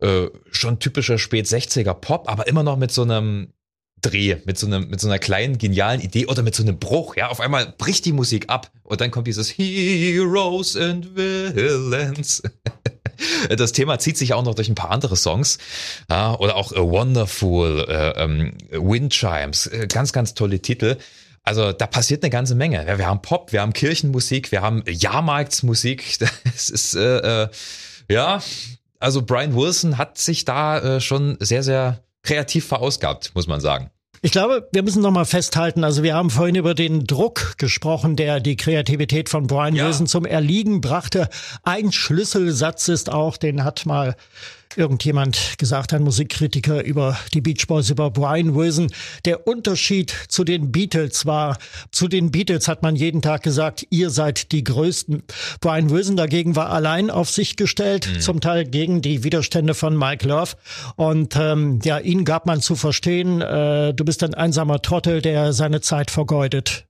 äh, 0.00 0.28
schon 0.50 0.78
typischer 0.78 1.18
spät 1.18 1.46
60er 1.46 1.92
Pop, 1.92 2.30
aber 2.30 2.46
immer 2.46 2.62
noch 2.62 2.76
mit 2.76 2.92
so 2.92 3.02
einem 3.02 3.52
Dreh, 4.02 4.36
mit 4.44 4.58
so, 4.58 4.66
einem, 4.66 4.88
mit 4.88 5.00
so 5.00 5.08
einer 5.08 5.18
kleinen, 5.18 5.58
genialen 5.58 6.00
Idee 6.00 6.26
oder 6.26 6.42
mit 6.42 6.54
so 6.54 6.62
einem 6.62 6.78
Bruch. 6.78 7.16
Ja, 7.16 7.28
auf 7.28 7.40
einmal 7.40 7.74
bricht 7.76 8.04
die 8.04 8.12
Musik 8.12 8.48
ab 8.48 8.70
und 8.84 9.00
dann 9.00 9.10
kommt 9.10 9.26
dieses 9.26 9.50
Heroes 9.50 10.76
and 10.76 11.16
Villains. 11.16 12.42
Das 13.48 13.72
Thema 13.72 13.98
zieht 13.98 14.16
sich 14.16 14.32
auch 14.32 14.44
noch 14.44 14.54
durch 14.54 14.68
ein 14.68 14.76
paar 14.76 14.92
andere 14.92 15.16
Songs. 15.16 15.58
Ja, 16.08 16.38
oder 16.38 16.54
auch 16.54 16.70
A 16.70 16.80
Wonderful, 16.80 17.84
äh, 17.88 18.10
ähm, 18.22 18.52
Wind 18.70 19.12
Chimes, 19.12 19.66
äh, 19.66 19.88
ganz, 19.88 20.12
ganz 20.12 20.34
tolle 20.34 20.60
Titel. 20.60 20.98
Also 21.42 21.72
da 21.72 21.86
passiert 21.86 22.22
eine 22.22 22.30
ganze 22.30 22.54
Menge. 22.54 22.86
Ja, 22.86 22.98
wir 22.98 23.06
haben 23.06 23.22
Pop, 23.22 23.52
wir 23.52 23.62
haben 23.62 23.72
Kirchenmusik, 23.72 24.52
wir 24.52 24.62
haben 24.62 24.84
Jahrmarktsmusik. 24.86 26.18
Das 26.44 26.70
ist, 26.70 26.94
äh, 26.94 27.42
äh, 27.44 27.48
ja, 28.08 28.40
also 29.00 29.22
Brian 29.22 29.54
Wilson 29.54 29.98
hat 29.98 30.18
sich 30.18 30.44
da 30.44 30.78
äh, 30.78 31.00
schon 31.00 31.36
sehr, 31.40 31.62
sehr 31.62 32.02
kreativ 32.22 32.66
verausgabt, 32.66 33.34
muss 33.34 33.46
man 33.46 33.60
sagen. 33.60 33.90
Ich 34.20 34.32
glaube, 34.32 34.68
wir 34.72 34.82
müssen 34.82 35.02
noch 35.02 35.12
mal 35.12 35.24
festhalten, 35.24 35.84
also 35.84 36.02
wir 36.02 36.14
haben 36.14 36.30
vorhin 36.30 36.56
über 36.56 36.74
den 36.74 37.06
Druck 37.06 37.54
gesprochen, 37.56 38.16
der 38.16 38.40
die 38.40 38.56
Kreativität 38.56 39.28
von 39.28 39.46
Brian 39.46 39.76
ja. 39.76 39.86
Wilson 39.86 40.08
zum 40.08 40.24
Erliegen 40.24 40.80
brachte. 40.80 41.28
Ein 41.62 41.92
Schlüsselsatz 41.92 42.88
ist 42.88 43.10
auch, 43.10 43.36
den 43.36 43.62
hat 43.62 43.86
mal 43.86 44.16
irgendjemand 44.78 45.58
gesagt, 45.58 45.92
ein 45.92 46.02
Musikkritiker 46.02 46.84
über 46.84 47.18
die 47.34 47.40
Beach 47.40 47.66
Boys, 47.66 47.90
über 47.90 48.10
Brian 48.10 48.54
Wilson. 48.54 48.90
Der 49.24 49.46
Unterschied 49.46 50.14
zu 50.28 50.44
den 50.44 50.72
Beatles 50.72 51.26
war, 51.26 51.58
zu 51.90 52.08
den 52.08 52.30
Beatles 52.30 52.68
hat 52.68 52.82
man 52.82 52.96
jeden 52.96 53.20
Tag 53.20 53.42
gesagt, 53.42 53.86
ihr 53.90 54.10
seid 54.10 54.52
die 54.52 54.64
Größten. 54.64 55.22
Brian 55.60 55.90
Wilson 55.90 56.16
dagegen 56.16 56.56
war 56.56 56.70
allein 56.70 57.10
auf 57.10 57.28
sich 57.28 57.56
gestellt, 57.56 58.08
mhm. 58.08 58.20
zum 58.20 58.40
Teil 58.40 58.64
gegen 58.64 59.02
die 59.02 59.24
Widerstände 59.24 59.74
von 59.74 59.96
Mike 59.96 60.26
Love. 60.26 60.52
Und 60.96 61.36
ähm, 61.36 61.80
ja, 61.82 61.98
ihn 61.98 62.24
gab 62.24 62.46
man 62.46 62.60
zu 62.60 62.76
verstehen, 62.76 63.40
äh, 63.40 63.92
du 63.92 64.04
bist 64.04 64.22
ein 64.22 64.34
einsamer 64.34 64.80
Trottel, 64.80 65.20
der 65.20 65.52
seine 65.52 65.80
Zeit 65.80 66.10
vergeudet. 66.10 66.87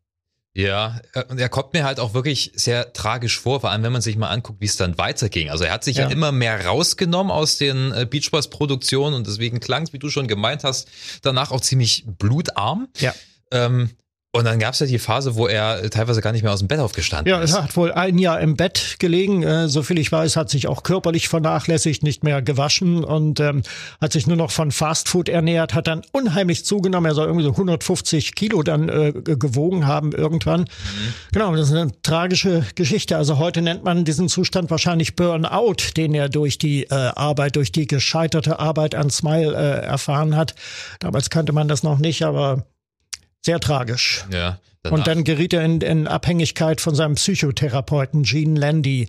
Ja, 0.55 1.01
äh, 1.15 1.25
und 1.25 1.39
er 1.39 1.49
kommt 1.49 1.73
mir 1.73 1.85
halt 1.85 2.01
auch 2.01 2.15
wirklich 2.15 2.53
sehr 2.55 2.93
tragisch 2.93 3.39
vor, 3.39 3.61
vor 3.61 3.71
allem 3.71 3.83
wenn 3.83 3.93
man 3.93 4.03
sich 4.03 4.17
mal 4.17 4.29
anguckt, 4.29 4.61
wie 4.61 4.67
es 4.67 4.77
dann 4.77 4.99
weiterging. 4.99 5.51
Also 5.51 5.65
er 5.65 5.73
hat 5.73 5.85
sich 5.85 5.99
ja, 5.99 6.05
ja 6.05 6.11
immer 6.11 6.33
mehr 6.33 6.67
rausgenommen 6.67 7.31
aus 7.31 7.59
den 7.59 7.93
äh, 7.93 8.07
Beach 8.07 8.31
Boys 8.31 8.49
Produktionen 8.49 9.15
und 9.15 9.27
deswegen 9.27 9.61
klang 9.61 9.85
es, 9.85 9.93
wie 9.93 9.99
du 9.99 10.11
schon 10.11 10.27
gemeint 10.27 10.65
hast, 10.65 10.89
danach 11.23 11.51
auch 11.51 11.61
ziemlich 11.61 12.05
blutarm. 12.07 12.89
Ja. 12.99 13.15
Ähm, 13.51 13.91
und 14.31 14.45
dann 14.45 14.59
gab 14.59 14.75
es 14.75 14.81
ja 14.81 14.87
die 14.87 14.99
Phase, 14.99 15.37
wo 15.37 15.47
er 15.47 15.89
teilweise 15.89 16.21
gar 16.21 16.33
nicht 16.33 16.43
mehr 16.43 16.53
aus 16.53 16.59
dem 16.59 16.69
Bett 16.69 16.81
aufgestanden 16.81 17.33
ja, 17.33 17.41
ist. 17.41 17.53
Ja, 17.53 17.59
er 17.59 17.65
hat 17.65 17.77
wohl 17.79 17.93
ein 17.93 18.19
Jahr 18.19 18.39
im 18.41 18.57
Bett 18.57 18.97
gelegen. 18.99 19.43
Äh, 19.43 19.69
so 19.69 19.83
viel 19.83 19.99
ich 19.99 20.13
weiß, 20.13 20.37
hat 20.37 20.51
sich 20.51 20.69
auch 20.69 20.83
körperlich 20.83 21.29
vernachlässigt, 21.29 22.03
nicht 22.03 22.25
mehr 22.25 22.43
gewaschen 22.43 23.05
und 23.05 23.41
ähm, 23.41 23.63
hat 24.03 24.13
sich 24.13 24.27
nur 24.27 24.37
noch 24.37 24.51
von 24.51 24.71
Fastfood 24.71 25.31
ernährt, 25.31 25.73
hat 25.73 25.87
dann 25.87 26.03
unheimlich 26.13 26.67
zugenommen. 26.67 27.11
Er 27.11 27.15
soll 27.15 27.27
irgendwie 27.27 27.47
so 27.47 27.53
150 27.53 28.35
Kilo 28.35 28.63
dann 28.63 28.91
äh, 28.91 29.13
gewogen 29.13 29.87
haben 29.87 30.13
irgendwann. 30.13 30.61
Mhm. 30.61 31.15
Genau, 31.33 31.57
das 31.57 31.71
ist 31.71 31.75
eine 31.75 31.91
tragische 32.03 32.67
Geschichte. 32.75 33.17
Also 33.17 33.39
heute 33.39 33.63
nennt 33.63 33.83
man 33.85 34.05
diesen 34.05 34.29
Zustand 34.29 34.71
wahrscheinlich 34.71 35.17
Burnout, 35.17 35.95
den 35.97 36.13
er 36.13 36.29
durch 36.29 36.59
die 36.59 36.85
äh, 36.85 36.95
Arbeit, 36.95 37.57
durch 37.57 37.73
die 37.73 37.87
gescheiterte 37.87 38.59
Arbeit 38.59 38.95
an 38.95 39.09
Smile 39.09 39.55
äh, 39.55 39.87
erfahren 39.87 40.37
hat. 40.37 40.55
Damals 41.01 41.31
kannte 41.31 41.55
man 41.55 41.67
das 41.67 41.83
noch 41.83 41.99
nicht, 41.99 42.25
aber 42.25 42.67
sehr 43.49 43.61
tragisch. 43.61 44.27
Ja. 44.31 44.59
Und 44.91 45.07
dann 45.07 45.25
geriet 45.25 45.55
er 45.55 45.65
in, 45.65 45.81
in 45.81 46.07
Abhängigkeit 46.07 46.83
von 46.83 46.95
seinem 46.95 47.15
Psychotherapeuten 47.15 48.23
Gene 48.23 48.61
Landy, 48.61 49.09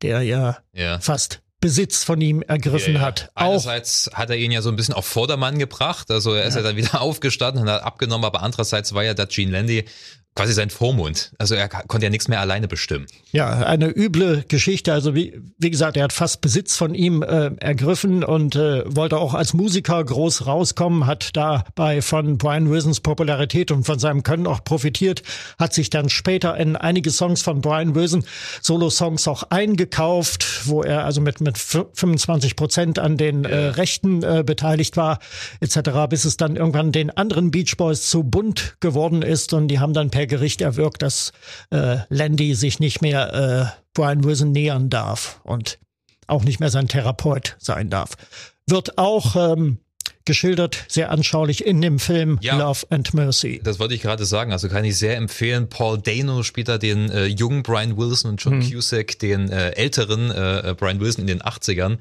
der 0.00 0.22
ja, 0.22 0.58
ja. 0.72 1.00
fast 1.00 1.40
Besitz 1.60 2.04
von 2.04 2.20
ihm 2.20 2.40
ergriffen 2.42 2.94
ja, 2.94 3.00
ja. 3.00 3.06
hat. 3.06 3.30
Einerseits 3.34 4.08
auch, 4.08 4.18
hat 4.18 4.30
er 4.30 4.36
ihn 4.36 4.52
ja 4.52 4.62
so 4.62 4.68
ein 4.68 4.76
bisschen 4.76 4.94
auf 4.94 5.06
Vordermann 5.06 5.58
gebracht, 5.58 6.08
also 6.12 6.34
er 6.34 6.44
ist 6.44 6.54
ja, 6.54 6.60
ja 6.60 6.68
dann 6.68 6.76
wieder 6.76 7.00
aufgestanden 7.00 7.64
und 7.64 7.68
hat 7.68 7.82
abgenommen, 7.82 8.24
aber 8.24 8.42
andererseits 8.42 8.94
war 8.94 9.02
ja 9.02 9.12
der 9.12 9.26
Gene 9.26 9.50
Landy 9.50 9.84
quasi 10.36 10.52
sein 10.52 10.70
Vormund. 10.70 11.32
Also 11.38 11.54
er 11.54 11.68
konnte 11.68 12.06
ja 12.06 12.10
nichts 12.10 12.28
mehr 12.28 12.40
alleine 12.40 12.68
bestimmen. 12.68 13.06
Ja, 13.32 13.50
eine 13.50 13.88
üble 13.88 14.44
Geschichte. 14.46 14.92
Also 14.92 15.14
wie, 15.14 15.40
wie 15.58 15.70
gesagt, 15.70 15.96
er 15.96 16.04
hat 16.04 16.12
fast 16.12 16.40
Besitz 16.40 16.76
von 16.76 16.94
ihm 16.94 17.22
äh, 17.22 17.50
ergriffen 17.56 18.22
und 18.22 18.54
äh, 18.54 18.84
wollte 18.86 19.18
auch 19.18 19.34
als 19.34 19.54
Musiker 19.54 20.02
groß 20.02 20.46
rauskommen, 20.46 21.06
hat 21.06 21.30
dabei 21.34 22.00
von 22.00 22.38
Brian 22.38 22.70
Wilsons 22.70 23.00
Popularität 23.00 23.70
und 23.72 23.84
von 23.84 23.98
seinem 23.98 24.22
Können 24.22 24.46
auch 24.46 24.62
profitiert, 24.62 25.22
hat 25.58 25.74
sich 25.74 25.90
dann 25.90 26.08
später 26.08 26.56
in 26.56 26.76
einige 26.76 27.10
Songs 27.10 27.42
von 27.42 27.60
Brian 27.60 27.94
Wilson, 27.94 28.24
Solo-Songs 28.62 29.26
auch 29.26 29.42
eingekauft, 29.50 30.68
wo 30.68 30.82
er 30.82 31.04
also 31.04 31.20
mit, 31.20 31.40
mit 31.40 31.58
25 31.58 32.54
Prozent 32.54 32.98
an 32.98 33.16
den 33.16 33.44
äh, 33.44 33.56
Rechten 33.56 34.22
äh, 34.22 34.44
beteiligt 34.46 34.96
war, 34.96 35.18
etc., 35.60 35.90
bis 36.08 36.24
es 36.24 36.36
dann 36.36 36.56
irgendwann 36.56 36.92
den 36.92 37.10
anderen 37.10 37.50
Beach 37.50 37.76
Boys 37.76 38.08
zu 38.08 38.22
bunt 38.22 38.76
geworden 38.80 39.22
ist 39.22 39.52
und 39.52 39.68
die 39.68 39.80
haben 39.80 39.92
dann 39.92 40.10
per 40.10 40.19
Gericht 40.26 40.60
erwirkt, 40.60 41.02
dass 41.02 41.32
äh, 41.70 41.98
Landy 42.08 42.54
sich 42.54 42.80
nicht 42.80 43.02
mehr 43.02 43.74
äh, 43.74 43.80
Brian 43.94 44.24
Wilson 44.24 44.52
nähern 44.52 44.90
darf 44.90 45.40
und 45.44 45.78
auch 46.26 46.44
nicht 46.44 46.60
mehr 46.60 46.70
sein 46.70 46.88
Therapeut 46.88 47.56
sein 47.58 47.90
darf. 47.90 48.16
Wird 48.66 48.98
auch 48.98 49.36
ähm, 49.36 49.78
geschildert, 50.24 50.84
sehr 50.86 51.10
anschaulich 51.10 51.64
in 51.66 51.80
dem 51.80 51.98
Film 51.98 52.38
ja, 52.40 52.56
Love 52.56 52.86
and 52.90 53.14
Mercy. 53.14 53.60
Das 53.64 53.78
wollte 53.78 53.94
ich 53.94 54.02
gerade 54.02 54.24
sagen, 54.24 54.52
also 54.52 54.68
kann 54.68 54.84
ich 54.84 54.96
sehr 54.96 55.16
empfehlen. 55.16 55.68
Paul 55.68 55.98
Dano 55.98 56.42
spielt 56.42 56.68
da 56.68 56.78
den 56.78 57.10
äh, 57.10 57.26
jungen 57.26 57.62
Brian 57.62 57.96
Wilson 57.96 58.32
und 58.32 58.42
John 58.42 58.60
hm. 58.60 58.70
Cusack 58.70 59.18
den 59.18 59.50
äh, 59.50 59.70
älteren 59.70 60.30
äh, 60.30 60.74
Brian 60.78 61.00
Wilson 61.00 61.22
in 61.22 61.26
den 61.26 61.42
80ern. 61.42 61.98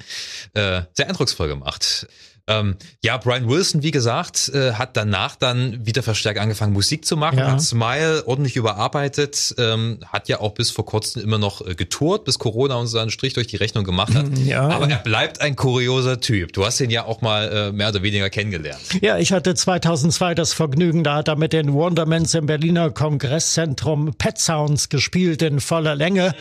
Äh, 0.53 0.83
sehr 0.93 1.07
eindrucksvoll 1.07 1.47
gemacht. 1.47 2.07
Ähm, 2.49 2.75
ja, 3.03 3.17
Brian 3.17 3.47
Wilson, 3.47 3.83
wie 3.83 3.91
gesagt, 3.91 4.49
äh, 4.53 4.73
hat 4.73 4.97
danach 4.97 5.35
dann 5.35 5.85
wieder 5.85 6.03
verstärkt 6.03 6.39
angefangen, 6.39 6.73
Musik 6.73 7.05
zu 7.05 7.15
machen, 7.15 7.37
ja. 7.37 7.51
hat 7.51 7.61
Smile 7.61 8.23
ordentlich 8.25 8.55
überarbeitet, 8.55 9.55
ähm, 9.57 9.99
hat 10.07 10.27
ja 10.27 10.39
auch 10.39 10.53
bis 10.55 10.71
vor 10.71 10.85
kurzem 10.85 11.21
immer 11.21 11.37
noch 11.37 11.65
äh, 11.65 11.75
getourt, 11.75 12.25
bis 12.25 12.39
Corona 12.39 12.75
uns 12.75 12.91
seinen 12.91 13.11
Strich 13.11 13.33
durch 13.33 13.47
die 13.47 13.57
Rechnung 13.57 13.83
gemacht 13.83 14.15
hat. 14.15 14.25
Ja. 14.39 14.67
Aber 14.69 14.89
er 14.89 14.97
bleibt 14.97 15.41
ein 15.41 15.55
kurioser 15.55 16.21
Typ. 16.21 16.53
Du 16.53 16.65
hast 16.65 16.79
ihn 16.79 16.89
ja 16.89 17.03
auch 17.03 17.21
mal 17.21 17.49
äh, 17.49 17.71
mehr 17.71 17.89
oder 17.89 18.01
weniger 18.01 18.29
kennengelernt. 18.29 18.79
Ja, 19.01 19.17
ich 19.17 19.31
hatte 19.31 19.53
2002 19.53 20.33
das 20.33 20.53
Vergnügen, 20.53 21.03
da 21.03 21.17
hat 21.17 21.27
er 21.27 21.35
mit 21.35 21.53
den 21.53 21.73
Wondermans 21.73 22.33
im 22.33 22.45
Berliner 22.45 22.89
Kongresszentrum 22.89 24.13
Pet 24.17 24.39
Sounds 24.39 24.89
gespielt 24.89 25.41
in 25.41 25.59
voller 25.59 25.95
Länge. 25.95 26.33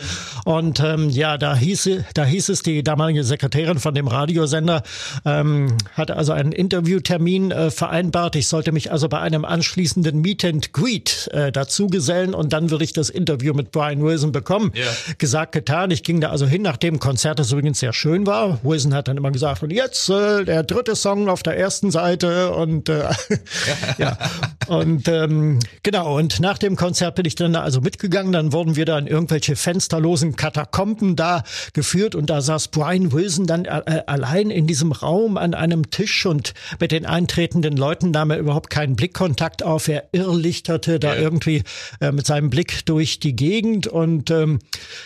Und 0.45 0.79
ähm, 0.79 1.09
ja, 1.09 1.37
da 1.37 1.55
hieß, 1.55 1.89
da 2.13 2.25
hieß 2.25 2.49
es, 2.49 2.63
die 2.63 2.83
damalige 2.83 3.23
Sekretärin 3.23 3.79
von 3.79 3.93
dem 3.93 4.07
Radiosender 4.07 4.83
ähm, 5.25 5.77
hatte 5.99 6.15
also 6.15 6.31
einen 6.31 6.51
Interviewtermin 6.51 7.51
äh, 7.51 7.69
vereinbart. 7.69 8.35
Ich 8.35 8.47
sollte 8.47 8.71
mich 8.71 8.91
also 8.91 9.07
bei 9.09 9.19
einem 9.19 9.45
anschließenden 9.45 10.19
Meet 10.19 10.45
and 10.45 10.73
Greet 10.73 11.29
äh, 11.31 11.51
dazu 11.51 11.87
gesellen 11.87 12.33
und 12.33 12.53
dann 12.53 12.71
würde 12.71 12.83
ich 12.83 12.93
das 12.93 13.09
Interview 13.09 13.53
mit 13.53 13.71
Brian 13.71 14.01
Wilson 14.03 14.31
bekommen. 14.31 14.71
Yeah. 14.75 14.87
Gesagt, 15.17 15.51
getan. 15.51 15.91
Ich 15.91 16.03
ging 16.03 16.21
da 16.21 16.31
also 16.31 16.47
hin, 16.47 16.63
nachdem 16.63 16.99
Konzert 16.99 17.37
das 17.37 17.51
übrigens 17.51 17.79
sehr 17.79 17.93
schön 17.93 18.25
war. 18.25 18.59
Wilson 18.63 18.93
hat 18.93 19.07
dann 19.07 19.17
immer 19.17 19.31
gesagt, 19.31 19.61
und 19.61 19.71
jetzt 19.71 20.09
äh, 20.09 20.43
der 20.45 20.63
dritte 20.63 20.95
Song 20.95 21.29
auf 21.29 21.43
der 21.43 21.57
ersten 21.57 21.91
Seite 21.91 22.51
und 22.51 22.89
äh, 22.89 23.09
ja. 23.97 24.17
Und 24.67 25.07
ähm, 25.07 25.59
genau, 25.83 26.17
und 26.17 26.39
nach 26.39 26.57
dem 26.59 26.75
Konzert 26.75 27.15
bin 27.15 27.25
ich 27.25 27.35
dann 27.35 27.53
da 27.53 27.61
also 27.61 27.81
mitgegangen. 27.81 28.31
Dann 28.31 28.53
wurden 28.53 28.75
wir 28.75 28.85
da 28.85 28.97
in 28.97 29.07
irgendwelche 29.07 29.55
fensterlosen 29.55 30.35
Katakomben 30.35 31.15
da 31.15 31.43
geführt 31.73 32.15
und 32.15 32.29
da 32.29 32.41
saß 32.41 32.69
Brian 32.69 33.11
Wilson 33.11 33.47
dann 33.47 33.65
äh, 33.65 34.03
allein 34.05 34.49
in 34.51 34.67
diesem 34.67 34.91
Raum 34.91 35.37
an 35.37 35.53
einem 35.53 35.88
Tisch 35.89 36.25
und 36.25 36.53
mit 36.79 36.91
den 36.91 37.05
eintretenden 37.05 37.77
Leuten 37.77 38.11
nahm 38.11 38.31
er 38.31 38.37
überhaupt 38.37 38.69
keinen 38.69 38.95
Blickkontakt 38.95 39.63
auf. 39.63 39.87
Er 39.87 40.09
irrlichterte 40.11 40.99
da 40.99 41.15
ja. 41.15 41.21
irgendwie 41.21 41.63
äh, 42.01 42.11
mit 42.11 42.25
seinem 42.25 42.49
Blick 42.49 42.85
durch 42.85 43.19
die 43.19 43.35
Gegend 43.35 43.87
und 43.87 44.31
ähm, 44.31 44.59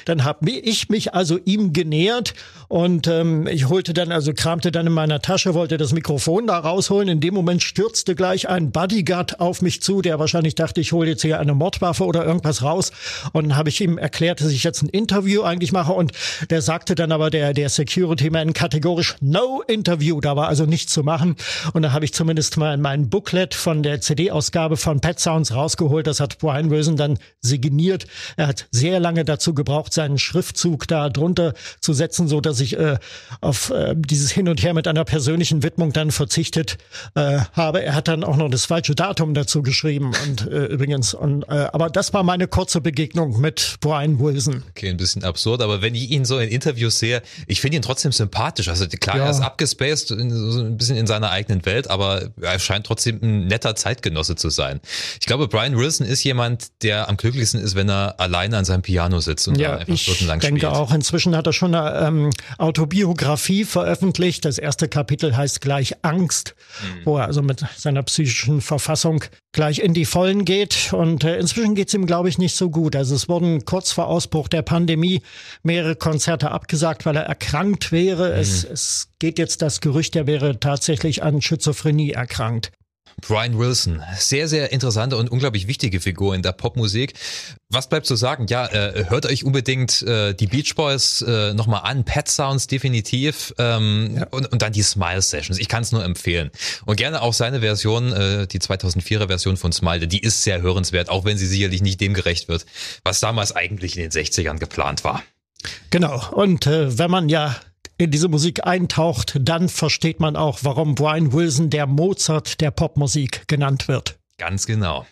dann 0.05 0.23
habe 0.23 0.49
ich 0.49 0.89
mich 0.89 1.13
also 1.13 1.39
ihm 1.45 1.73
genähert 1.73 2.33
und 2.67 3.07
ähm, 3.07 3.47
ich 3.47 3.69
holte 3.69 3.93
dann, 3.93 4.11
also 4.11 4.33
kramte 4.33 4.71
dann 4.71 4.87
in 4.87 4.93
meiner 4.93 5.21
Tasche, 5.21 5.53
wollte 5.53 5.77
das 5.77 5.93
Mikrofon 5.93 6.47
da 6.47 6.57
rausholen. 6.57 7.07
In 7.07 7.19
dem 7.19 7.33
Moment 7.33 7.61
stürzte 7.61 8.15
gleich 8.15 8.49
ein 8.49 8.71
Bodyguard 8.71 9.39
auf 9.39 9.61
mich 9.61 9.81
zu, 9.81 10.01
der 10.01 10.19
wahrscheinlich 10.19 10.55
dachte, 10.55 10.81
ich 10.81 10.91
hole 10.91 11.09
jetzt 11.09 11.21
hier 11.21 11.39
eine 11.39 11.53
Mordwaffe 11.53 12.05
oder 12.05 12.25
irgendwas 12.25 12.63
raus. 12.63 12.91
Und 13.31 13.49
dann 13.49 13.57
habe 13.57 13.69
ich 13.69 13.79
ihm 13.81 13.97
erklärt, 13.97 14.41
dass 14.41 14.51
ich 14.51 14.63
jetzt 14.63 14.81
ein 14.81 14.89
Interview 14.89 15.43
eigentlich 15.43 15.71
mache. 15.71 15.93
Und 15.93 16.13
der 16.49 16.61
sagte 16.61 16.95
dann 16.95 17.11
aber, 17.11 17.29
der, 17.29 17.53
der 17.53 17.69
Security-Man 17.69 18.53
kategorisch, 18.53 19.15
no 19.21 19.61
Interview. 19.67 20.19
Da 20.19 20.35
war 20.35 20.47
also 20.47 20.65
nichts 20.73 20.91
zu 20.91 21.03
machen. 21.03 21.35
Und 21.73 21.83
da 21.83 21.93
habe 21.93 22.03
ich 22.03 22.13
zumindest 22.13 22.57
mal 22.57 22.77
mein 22.77 23.09
Booklet 23.09 23.53
von 23.53 23.83
der 23.83 24.01
CD-Ausgabe 24.01 24.75
von 24.75 24.99
Pet 24.99 25.19
Sounds 25.19 25.53
rausgeholt. 25.53 26.07
Das 26.07 26.19
hat 26.19 26.39
Brian 26.39 26.69
Wilson 26.69 26.97
dann 26.97 27.19
signiert. 27.41 28.07
Er 28.35 28.47
hat 28.47 28.67
sehr 28.71 28.99
lange 28.99 29.23
dazu 29.23 29.53
gebraucht, 29.53 29.93
seinen 29.93 30.17
Schriftzug 30.17 30.87
da 30.87 31.09
drunter 31.09 31.53
zu 31.79 31.93
setzen, 31.93 32.27
so 32.27 32.41
dass 32.41 32.59
ich 32.59 32.77
äh, 32.77 32.97
auf 33.39 33.69
äh, 33.69 33.95
dieses 33.95 34.31
Hin 34.31 34.49
und 34.49 34.61
Her 34.63 34.73
mit 34.73 34.87
einer 34.87 35.05
persönlichen 35.05 35.63
Widmung 35.63 35.93
dann 35.93 36.11
verzichtet 36.11 36.77
äh, 37.15 37.39
habe. 37.53 37.83
Er 37.83 37.95
hat 37.95 38.07
dann 38.07 38.23
auch 38.23 38.35
noch 38.35 38.49
das 38.49 38.65
falsche 38.65 38.95
Datum 38.95 39.33
dazu 39.33 39.61
geschrieben 39.61 40.11
und 40.25 40.47
äh, 40.47 40.65
übrigens. 40.65 41.13
Und, 41.13 41.43
äh, 41.43 41.67
aber 41.71 41.89
das 41.89 42.13
war 42.13 42.23
meine 42.23 42.47
kurze 42.47 42.81
Begegnung 42.81 43.39
mit 43.39 43.77
Brian 43.79 44.19
Wilson. 44.19 44.63
Okay, 44.69 44.89
ein 44.89 44.97
bisschen 44.97 45.23
absurd, 45.23 45.61
aber 45.61 45.81
wenn 45.81 45.93
ich 45.95 46.09
ihn 46.09 46.25
so 46.25 46.39
in 46.39 46.49
Interviews 46.49 46.99
sehe, 46.99 47.21
ich 47.47 47.61
finde 47.61 47.77
ihn 47.77 47.83
trotzdem 47.83 48.11
sympathisch. 48.11 48.69
Also 48.69 48.87
klar, 48.87 49.17
ja. 49.17 49.25
er 49.25 49.31
ist 49.31 49.41
abgespaced, 49.41 50.07
so 50.07 50.52
ein 50.61 50.77
bisschen 50.77 50.97
in 50.97 51.07
seiner 51.07 51.31
eigenen 51.31 51.65
Welt, 51.65 51.89
aber 51.89 52.29
er 52.41 52.59
scheint 52.59 52.85
trotzdem 52.85 53.19
ein 53.21 53.47
netter 53.47 53.75
Zeitgenosse 53.75 54.35
zu 54.35 54.49
sein. 54.49 54.79
Ich 55.19 55.25
glaube, 55.25 55.47
Brian 55.47 55.77
Wilson 55.77 56.05
ist 56.05 56.23
jemand, 56.23 56.67
der 56.81 57.09
am 57.09 57.17
glücklichsten 57.17 57.61
ist, 57.61 57.75
wenn 57.75 57.89
er 57.89 58.19
alleine 58.19 58.57
an 58.57 58.65
seinem 58.65 58.81
Piano 58.81 59.19
sitzt 59.19 59.47
und 59.47 59.57
ja, 59.57 59.77
einfach 59.77 59.97
stundenlang 59.97 60.41
spielt. 60.41 60.55
Ich 60.55 60.61
denke 60.61 60.77
auch, 60.77 60.93
inzwischen 60.93 61.35
hat 61.35 61.47
er 61.47 61.53
schon 61.53 61.73
eine 61.73 62.07
ähm, 62.07 62.29
Autobiografie 62.57 63.65
veröffentlicht. 63.65 64.45
Das 64.45 64.57
erste 64.57 64.87
Kapitel 64.87 65.35
heißt 65.35 65.61
gleich 65.61 65.95
Angst, 66.03 66.55
mhm. 66.81 67.05
wo 67.05 67.17
er 67.17 67.25
also 67.25 67.41
mit 67.41 67.63
seiner 67.77 68.03
psychischen 68.03 68.61
Verfassung 68.61 69.23
gleich 69.53 69.79
in 69.79 69.93
die 69.93 70.05
Vollen 70.05 70.43
geht. 70.43 70.91
Und 70.91 71.23
äh, 71.23 71.37
inzwischen 71.37 71.75
geht's 71.75 71.93
ihm, 71.93 72.05
glaube 72.05 72.27
ich, 72.27 72.37
nicht 72.37 72.55
so 72.55 72.69
gut. 72.69 72.95
Also 72.95 73.15
es 73.15 73.29
wurden 73.29 73.63
kurz 73.63 73.93
vor 73.93 74.07
Ausbruch 74.07 74.49
der 74.49 74.63
Pandemie 74.63 75.21
mehrere 75.61 75.95
Konzerte 75.95 76.51
abgesagt, 76.51 77.05
weil 77.05 77.15
er 77.15 77.23
erkrankt 77.23 77.91
wäre. 77.91 78.33
Mhm. 78.33 78.39
Es, 78.39 78.63
es 78.65 79.09
geht 79.19 79.39
jetzt 79.39 79.61
das 79.61 79.79
Gerücht, 79.79 80.15
er 80.15 80.27
wäre 80.27 80.59
tatsächlich 80.59 81.23
an 81.23 81.41
Schizophrenie 81.41 82.11
erkrankt. 82.11 82.71
Brian 83.21 83.57
Wilson, 83.57 84.01
sehr, 84.17 84.47
sehr 84.47 84.71
interessante 84.71 85.17
und 85.17 85.29
unglaublich 85.29 85.67
wichtige 85.67 85.99
Figur 85.99 86.35
in 86.35 86.41
der 86.41 86.51
Popmusik. 86.51 87.13
Was 87.69 87.89
bleibt 87.89 88.05
zu 88.05 88.15
sagen? 88.15 88.47
Ja, 88.47 88.67
äh, 88.67 89.05
hört 89.09 89.25
euch 89.25 89.43
unbedingt 89.43 90.01
äh, 90.03 90.33
die 90.33 90.47
Beach 90.47 90.75
Boys 90.75 91.21
äh, 91.21 91.53
nochmal 91.53 91.81
an, 91.83 92.03
Pet 92.03 92.27
Sounds 92.27 92.67
definitiv 92.67 93.53
ähm, 93.57 94.17
ja. 94.17 94.27
und, 94.31 94.51
und 94.51 94.61
dann 94.61 94.73
die 94.73 94.83
Smile 94.83 95.21
Sessions. 95.21 95.59
Ich 95.59 95.69
kann 95.69 95.83
es 95.83 95.91
nur 95.91 96.03
empfehlen. 96.03 96.51
Und 96.85 96.97
gerne 96.97 97.21
auch 97.21 97.33
seine 97.33 97.61
Version, 97.61 98.11
äh, 98.13 98.47
die 98.47 98.59
2004er 98.59 99.27
Version 99.27 99.57
von 99.57 99.71
Smile, 99.71 100.07
die 100.07 100.19
ist 100.19 100.43
sehr 100.43 100.61
hörenswert, 100.61 101.09
auch 101.09 101.25
wenn 101.25 101.37
sie 101.37 101.47
sicherlich 101.47 101.81
nicht 101.81 102.01
dem 102.01 102.13
gerecht 102.13 102.47
wird, 102.47 102.65
was 103.03 103.19
damals 103.19 103.55
eigentlich 103.55 103.97
in 103.97 104.03
den 104.03 104.11
60ern 104.11 104.59
geplant 104.59 105.03
war. 105.03 105.23
Genau. 105.89 106.29
Und 106.31 106.67
äh, 106.67 106.97
wenn 106.97 107.09
man 107.09 107.29
ja 107.29 107.55
in 107.97 108.11
diese 108.11 108.27
Musik 108.27 108.65
eintaucht, 108.65 109.37
dann 109.39 109.69
versteht 109.69 110.19
man 110.19 110.35
auch, 110.35 110.59
warum 110.63 110.95
Brian 110.95 111.33
Wilson 111.33 111.69
der 111.69 111.87
Mozart 111.87 112.61
der 112.61 112.71
Popmusik 112.71 113.47
genannt 113.47 113.87
wird. 113.87 114.17
Ganz 114.37 114.65
genau. 114.65 115.05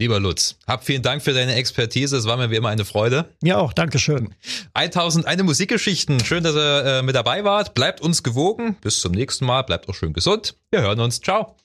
Lieber 0.00 0.20
Lutz, 0.20 0.56
hab 0.66 0.84
vielen 0.84 1.02
Dank 1.02 1.22
für 1.22 1.32
deine 1.32 1.56
Expertise. 1.56 2.16
Es 2.16 2.24
war 2.24 2.36
mir 2.36 2.52
wie 2.52 2.56
immer 2.56 2.68
eine 2.68 2.84
Freude. 2.84 3.34
Ja, 3.42 3.58
auch. 3.58 3.72
Dankeschön. 3.72 4.32
1001 4.74 5.42
Musikgeschichten. 5.42 6.24
Schön, 6.24 6.44
dass 6.44 6.54
ihr 6.54 6.84
äh, 6.84 7.02
mit 7.02 7.16
dabei 7.16 7.42
wart. 7.42 7.74
Bleibt 7.74 8.00
uns 8.00 8.22
gewogen. 8.22 8.76
Bis 8.80 9.00
zum 9.00 9.10
nächsten 9.10 9.44
Mal. 9.44 9.62
Bleibt 9.62 9.88
auch 9.88 9.94
schön 9.94 10.12
gesund. 10.12 10.54
Wir 10.70 10.82
hören 10.82 11.00
uns. 11.00 11.20
Ciao. 11.20 11.56